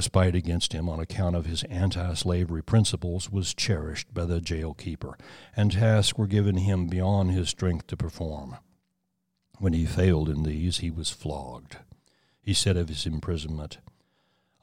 A 0.01 0.03
spite 0.03 0.35
against 0.35 0.73
him 0.73 0.89
on 0.89 0.99
account 0.99 1.37
of 1.37 1.45
his 1.45 1.63
anti 1.65 2.15
slavery 2.15 2.63
principles 2.63 3.29
was 3.29 3.53
cherished 3.53 4.15
by 4.15 4.25
the 4.25 4.41
jail 4.41 4.73
keeper, 4.73 5.19
and 5.55 5.73
tasks 5.73 6.17
were 6.17 6.27
given 6.27 6.57
him 6.57 6.87
beyond 6.87 7.33
his 7.33 7.51
strength 7.51 7.87
to 7.89 7.99
perform. 7.99 8.57
When 9.59 9.75
he 9.75 9.85
failed 9.85 10.31
in 10.31 10.43
these, 10.43 10.79
he 10.79 10.91
was 10.91 11.11
flogged. 11.11 11.77
He 12.41 12.55
said 12.55 12.79
of 12.79 12.89
his 12.89 13.05
imprisonment, 13.05 13.77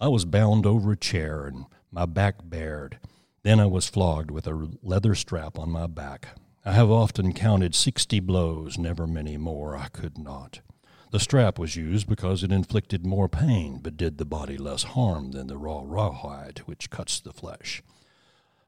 I 0.01 0.07
was 0.07 0.25
bound 0.25 0.65
over 0.65 0.93
a 0.93 0.97
chair 0.97 1.45
and 1.45 1.67
my 1.91 2.07
back 2.07 2.37
bared. 2.43 2.97
Then 3.43 3.59
I 3.59 3.67
was 3.67 3.87
flogged 3.87 4.31
with 4.31 4.47
a 4.47 4.69
leather 4.81 5.13
strap 5.13 5.59
on 5.59 5.69
my 5.69 5.85
back. 5.85 6.29
I 6.65 6.71
have 6.71 6.89
often 6.89 7.31
counted 7.31 7.75
sixty 7.75 8.19
blows, 8.19 8.79
never 8.79 9.05
many 9.05 9.37
more. 9.37 9.77
I 9.77 9.89
could 9.89 10.17
not. 10.17 10.61
The 11.09 11.19
strap 11.19 11.57
was 11.57 11.75
used 11.75 12.07
because 12.07 12.43
it 12.43 12.51
inflicted 12.51 13.05
more 13.05 13.29
pain, 13.29 13.79
but 13.81 13.95
did 13.95 14.17
the 14.17 14.25
body 14.25 14.57
less 14.57 14.83
harm 14.83 15.31
than 15.31 15.47
the 15.47 15.57
raw 15.57 15.83
rawhide, 15.85 16.59
which 16.65 16.89
cuts 16.89 17.19
the 17.19 17.31
flesh. 17.31 17.81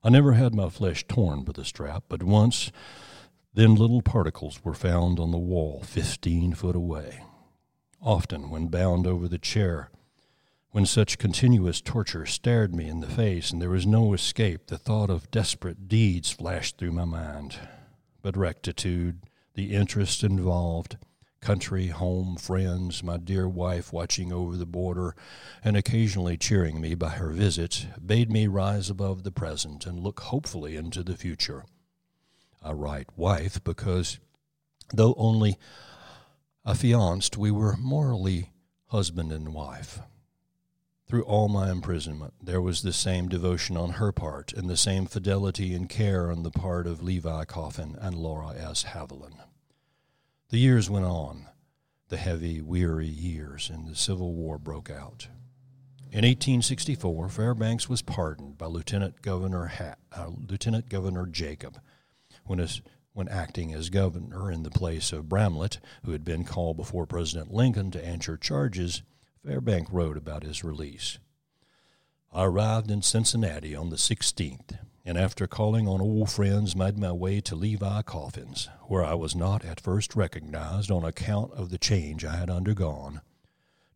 I 0.03 0.09
never 0.09 0.33
had 0.33 0.55
my 0.55 0.69
flesh 0.69 1.05
torn 1.07 1.43
by 1.43 1.51
the 1.51 1.65
strap, 1.65 2.05
but 2.07 2.23
once 2.23 2.71
then 3.53 3.75
little 3.75 4.01
particles 4.01 4.63
were 4.63 4.73
found 4.73 5.19
on 5.19 5.31
the 5.31 5.37
wall 5.37 5.81
fifteen 5.83 6.53
foot 6.53 6.75
away. 6.75 7.23
Often, 8.01 8.49
when 8.49 8.67
bound 8.67 9.05
over 9.05 9.27
the 9.27 9.37
chair, 9.37 9.89
when 10.71 10.85
such 10.85 11.17
continuous 11.17 11.81
torture 11.81 12.25
stared 12.25 12.73
me 12.73 12.87
in 12.87 13.01
the 13.01 13.07
face 13.07 13.51
and 13.51 13.61
there 13.61 13.71
was 13.71 13.85
no 13.87 14.13
escape, 14.13 14.67
the 14.67 14.77
thought 14.77 15.09
of 15.09 15.31
desperate 15.31 15.89
deeds 15.89 16.31
flashed 16.31 16.77
through 16.77 16.93
my 16.93 17.05
mind. 17.05 17.57
but 18.21 18.37
rectitude, 18.37 19.21
the 19.55 19.73
interest 19.73 20.23
involved, 20.23 20.97
country, 21.41 21.87
home, 21.87 22.35
friends, 22.35 23.03
my 23.03 23.17
dear 23.17 23.47
wife 23.47 23.93
watching 23.93 24.31
over 24.31 24.57
the 24.57 24.65
border, 24.65 25.15
and 25.63 25.77
occasionally 25.77 26.37
cheering 26.37 26.81
me 26.81 26.95
by 26.95 27.09
her 27.09 27.29
visits, 27.29 27.85
bade 28.05 28.31
me 28.31 28.47
rise 28.47 28.89
above 28.89 29.23
the 29.23 29.31
present 29.31 29.85
and 29.85 29.99
look 29.99 30.19
hopefully 30.19 30.75
into 30.75 31.03
the 31.03 31.15
future. 31.15 31.65
I 32.61 32.73
write 32.73 33.07
wife 33.15 33.63
because, 33.63 34.19
though 34.93 35.13
only 35.17 35.57
affianced, 36.65 37.37
we 37.37 37.51
were 37.51 37.77
morally 37.77 38.51
husband 38.87 39.31
and 39.31 39.53
wife. 39.53 39.99
Through 41.07 41.23
all 41.23 41.47
my 41.47 41.71
imprisonment, 41.71 42.35
there 42.39 42.61
was 42.61 42.83
the 42.83 42.93
same 42.93 43.29
devotion 43.29 43.75
on 43.75 43.93
her 43.93 44.11
part 44.11 44.53
and 44.53 44.69
the 44.69 44.77
same 44.77 45.07
fidelity 45.07 45.73
and 45.73 45.89
care 45.89 46.29
on 46.29 46.43
the 46.43 46.51
part 46.51 46.85
of 46.85 47.01
Levi 47.01 47.45
Coffin 47.45 47.97
and 47.99 48.15
Laura 48.15 48.53
S. 48.55 48.83
Haviland. 48.83 49.39
The 50.49 50.57
years 50.57 50.89
went 50.89 51.05
on, 51.05 51.45
the 52.07 52.17
heavy, 52.17 52.59
weary 52.59 53.07
years, 53.07 53.69
and 53.71 53.87
the 53.87 53.95
Civil 53.95 54.33
War 54.33 54.57
broke 54.57 54.89
out. 54.89 55.27
In 56.11 56.25
1864, 56.25 57.29
Fairbanks 57.29 57.87
was 57.87 58.01
pardoned 58.01 58.57
by 58.57 58.65
Lieutenant 58.65 59.21
Governor, 59.21 59.67
ha- 59.67 59.93
uh, 60.11 60.31
Lieutenant 60.49 60.89
Governor 60.89 61.27
Jacob 61.27 61.79
when, 62.45 62.67
when 63.13 63.27
acting 63.27 63.75
as 63.75 63.91
governor 63.91 64.49
in 64.49 64.63
the 64.63 64.71
place 64.71 65.13
of 65.13 65.25
Bramlette, 65.29 65.77
who 66.03 66.13
had 66.13 66.25
been 66.25 66.43
called 66.43 66.77
before 66.77 67.05
President 67.05 67.53
Lincoln 67.53 67.91
to 67.91 68.03
answer 68.03 68.35
charges. 68.35 69.03
Fairbank 69.45 69.89
wrote 69.91 70.17
about 70.17 70.41
his 70.41 70.63
release. 70.63 71.19
I 72.33 72.45
arrived 72.45 72.89
in 72.89 73.03
Cincinnati 73.03 73.75
on 73.75 73.91
the 73.91 73.97
16th 73.97 74.79
and 75.05 75.17
after 75.17 75.47
calling 75.47 75.87
on 75.87 76.01
old 76.01 76.29
friends, 76.29 76.75
made 76.75 76.97
my 76.97 77.11
way 77.11 77.41
to 77.41 77.55
Levi 77.55 78.01
Coffin's, 78.03 78.69
where 78.83 79.03
I 79.03 79.13
was 79.13 79.35
not 79.35 79.63
at 79.65 79.79
first 79.79 80.15
recognized 80.15 80.91
on 80.91 81.03
account 81.03 81.53
of 81.53 81.69
the 81.69 81.77
change 81.77 82.25
I 82.25 82.35
had 82.35 82.49
undergone. 82.49 83.21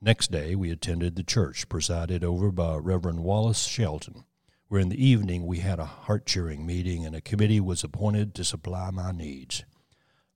Next 0.01 0.31
day, 0.31 0.55
we 0.55 0.69
attended 0.69 1.15
the 1.15 1.23
church 1.23 1.69
presided 1.69 2.23
over 2.23 2.51
by 2.51 2.75
Reverend 2.75 3.23
Wallace 3.23 3.65
Shelton, 3.65 4.25
where 4.67 4.81
in 4.81 4.89
the 4.89 5.05
evening 5.05 5.45
we 5.45 5.59
had 5.59 5.79
a 5.79 5.85
heart 5.85 6.25
cheering 6.25 6.65
meeting 6.65 7.05
and 7.05 7.15
a 7.15 7.21
committee 7.21 7.59
was 7.59 7.83
appointed 7.83 8.33
to 8.35 8.43
supply 8.43 8.89
my 8.91 9.11
needs. 9.11 9.63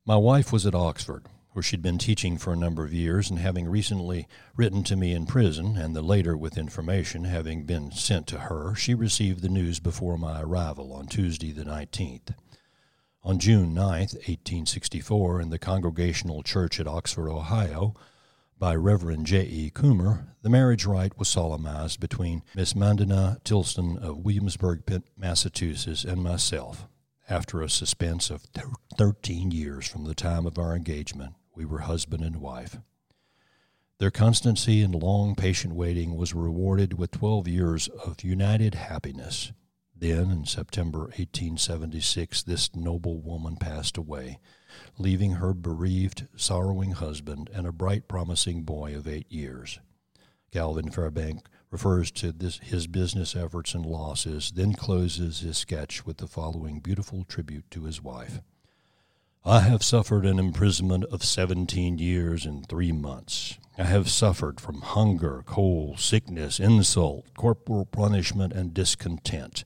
My 0.06 0.15
wife 0.15 0.53
was 0.53 0.65
at 0.65 0.75
Oxford, 0.75 1.25
where 1.58 1.63
she'd 1.63 1.82
been 1.82 1.98
teaching 1.98 2.38
for 2.38 2.54
a 2.54 2.56
number 2.56 2.86
of 2.86 2.93
years, 2.93 3.32
and 3.32 3.39
having 3.39 3.67
recently 3.67 4.28
written 4.56 4.84
to 4.84 4.96
me 4.96 5.12
in 5.12 5.26
prison, 5.26 5.76
and 5.76 5.96
the 5.96 6.04
later 6.04 6.38
with 6.38 6.56
information 6.56 7.24
having 7.24 7.63
been 7.63 7.91
sent 7.91 8.28
to 8.28 8.38
her, 8.41 8.76
she 8.76 8.93
received 8.93 9.41
the 9.41 9.50
news 9.50 9.80
before 9.80 10.20
my 10.20 10.39
arrival 10.39 10.93
on 10.93 11.08
Tuesday 11.08 11.52
the 11.52 11.63
19th. 11.63 12.36
On 13.24 13.39
June 13.39 13.74
9, 13.74 13.84
1864, 13.89 15.41
in 15.41 15.50
the 15.50 15.58
Congregational 15.58 16.43
Church 16.43 16.80
at 16.80 16.88
Oxford, 16.88 17.28
Ohio, 17.28 17.96
by 18.60 18.76
Reverend 18.76 19.26
J. 19.26 19.41
E. 19.41 19.72
Coomer, 19.74 20.28
the 20.43 20.52
marriage 20.52 20.86
rite 20.86 21.17
was 21.17 21.28
solemnized 21.28 22.00
between 22.00 22.43
Miss 22.54 22.76
Mandana 22.76 23.39
Tilston 23.43 23.98
of 23.98 24.20
Williamsburg, 24.20 24.84
Massachusetts, 25.17 26.04
and 26.04 26.22
myself. 26.22 26.88
After 27.28 27.63
a 27.63 27.70
suspense 27.70 28.30
of 28.30 28.43
13 28.96 29.50
years 29.50 29.88
from 29.88 30.06
the 30.06 30.13
time 30.13 30.46
of 30.46 30.60
our 30.60 30.76
engagement, 30.76 31.34
we 31.58 31.65
were 31.65 31.80
husband 31.80 32.24
and 32.24 32.38
wife. 32.38 32.78
Their 33.98 34.12
constancy 34.12 34.84
and 34.84 34.93
long 34.93 35.34
patient 35.34 35.74
waiting 35.74 36.15
was 36.15 36.36
rewarded 36.36 37.00
with 37.00 37.10
12 37.10 37.48
years 37.48 37.88
of 37.88 38.24
united 38.24 38.76
happiness. 38.76 39.52
Then, 40.00 40.30
in 40.30 40.46
September 40.46 41.00
1876, 41.00 42.43
this 42.43 42.76
noble 42.76 43.20
woman 43.20 43.56
passed 43.56 43.98
away, 43.98 44.38
leaving 45.00 45.32
her 45.34 45.56
bereaved, 45.56 46.28
sorrowing 46.36 46.91
husband 46.91 47.50
and 47.52 47.65
a 47.65 47.72
bright, 47.72 48.08
promising 48.08 48.62
boy 48.62 48.96
of 48.96 49.08
eight 49.08 49.32
years. 49.32 49.80
Calvin 50.52 50.91
Fairbank 50.91 51.48
refers 51.72 52.12
to 52.12 52.32
this, 52.32 52.60
his 52.60 52.86
business 52.86 53.36
efforts 53.36 53.74
and 53.74 53.84
losses, 53.84 54.52
then 54.52 54.74
closes 54.74 55.39
his 55.39 55.58
sketch 55.58 56.06
with 56.06 56.17
the 56.17 56.28
following 56.28 56.80
beautiful 56.80 57.24
tribute 57.24 57.70
to 57.72 57.86
his 57.86 58.00
wife. 58.04 58.41
I 59.49 59.62
have 59.62 59.81
suffered 59.81 60.25
an 60.25 60.39
imprisonment 60.39 61.05
of 61.05 61.23
seventeen 61.23 61.97
years 61.97 62.45
and 62.45 62.67
three 62.67 62.91
months. 62.91 63.57
I 63.77 63.86
have 63.86 64.10
suffered 64.10 64.60
from 64.60 64.81
hunger, 64.81 65.41
cold, 65.45 66.01
sickness, 66.01 66.60
insult, 66.60 67.33
corporal 67.33 67.86
punishment, 67.86 68.51
and 68.51 68.73
discontent. 68.73 69.63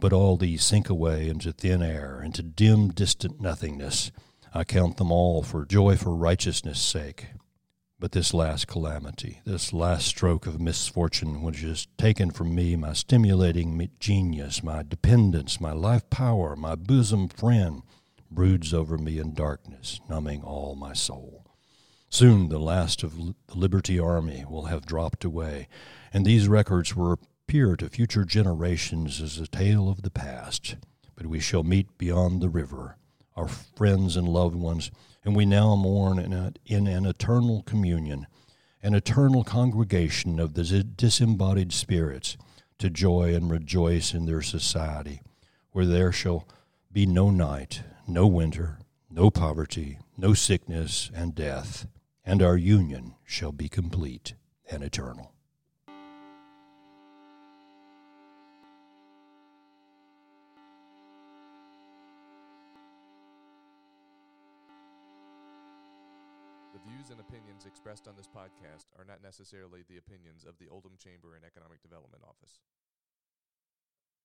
But 0.00 0.14
all 0.14 0.38
these 0.38 0.64
sink 0.64 0.88
away 0.88 1.28
into 1.28 1.52
thin 1.52 1.82
air, 1.82 2.22
into 2.24 2.42
dim, 2.42 2.88
distant 2.88 3.38
nothingness. 3.38 4.12
I 4.54 4.64
count 4.64 4.96
them 4.96 5.12
all 5.12 5.42
for 5.42 5.66
joy 5.66 5.96
for 5.96 6.16
righteousness' 6.16 6.80
sake. 6.80 7.26
But 8.00 8.12
this 8.12 8.32
last 8.32 8.66
calamity, 8.66 9.42
this 9.44 9.74
last 9.74 10.06
stroke 10.06 10.46
of 10.46 10.58
misfortune, 10.58 11.42
which 11.42 11.60
has 11.60 11.86
taken 11.98 12.30
from 12.30 12.54
me 12.54 12.76
my 12.76 12.94
stimulating 12.94 13.90
genius, 14.00 14.62
my 14.62 14.82
dependence, 14.82 15.60
my 15.60 15.72
life 15.72 16.08
power, 16.08 16.56
my 16.56 16.76
bosom 16.76 17.28
friend, 17.28 17.82
broods 18.30 18.74
over 18.74 18.98
me 18.98 19.18
in 19.18 19.34
darkness, 19.34 20.00
numbing 20.08 20.42
all 20.42 20.74
my 20.74 20.92
soul. 20.92 21.44
Soon 22.10 22.48
the 22.48 22.58
last 22.58 23.02
of 23.02 23.16
the 23.16 23.34
Liberty 23.54 23.98
Army 23.98 24.44
will 24.48 24.66
have 24.66 24.86
dropped 24.86 25.24
away, 25.24 25.68
and 26.12 26.24
these 26.24 26.48
records 26.48 26.96
will 26.96 27.12
appear 27.12 27.76
to 27.76 27.88
future 27.88 28.24
generations 28.24 29.20
as 29.20 29.38
a 29.38 29.46
tale 29.46 29.88
of 29.88 30.02
the 30.02 30.10
past. 30.10 30.76
But 31.16 31.26
we 31.26 31.40
shall 31.40 31.64
meet 31.64 31.98
beyond 31.98 32.40
the 32.40 32.48
river, 32.48 32.96
our 33.36 33.48
friends 33.48 34.16
and 34.16 34.28
loved 34.28 34.54
ones, 34.54 34.90
and 35.24 35.36
we 35.36 35.44
now 35.44 35.74
mourn 35.74 36.18
in, 36.18 36.32
a, 36.32 36.52
in 36.64 36.86
an 36.86 37.04
eternal 37.04 37.62
communion, 37.62 38.26
an 38.82 38.94
eternal 38.94 39.44
congregation 39.44 40.38
of 40.38 40.54
the 40.54 40.82
disembodied 40.82 41.72
spirits, 41.72 42.36
to 42.78 42.88
joy 42.88 43.34
and 43.34 43.50
rejoice 43.50 44.14
in 44.14 44.26
their 44.26 44.42
society, 44.42 45.20
where 45.72 45.86
there 45.86 46.12
shall 46.12 46.46
be 46.92 47.04
no 47.04 47.30
night, 47.30 47.82
no 48.08 48.26
winter, 48.26 48.78
no 49.10 49.30
poverty, 49.30 49.98
no 50.16 50.32
sickness 50.32 51.10
and 51.14 51.34
death, 51.34 51.86
and 52.24 52.42
our 52.42 52.56
union 52.56 53.14
shall 53.22 53.52
be 53.52 53.68
complete 53.68 54.34
and 54.70 54.82
eternal. 54.82 55.34
The 66.72 66.80
views 66.90 67.10
and 67.10 67.20
opinions 67.20 67.66
expressed 67.66 68.08
on 68.08 68.14
this 68.16 68.28
podcast 68.28 68.86
are 68.98 69.04
not 69.04 69.22
necessarily 69.22 69.84
the 69.86 69.98
opinions 69.98 70.46
of 70.48 70.56
the 70.58 70.68
Oldham 70.68 70.96
Chamber 70.96 71.34
and 71.36 71.44
Economic 71.44 71.82
Development 71.82 72.22
Office. 72.26 72.60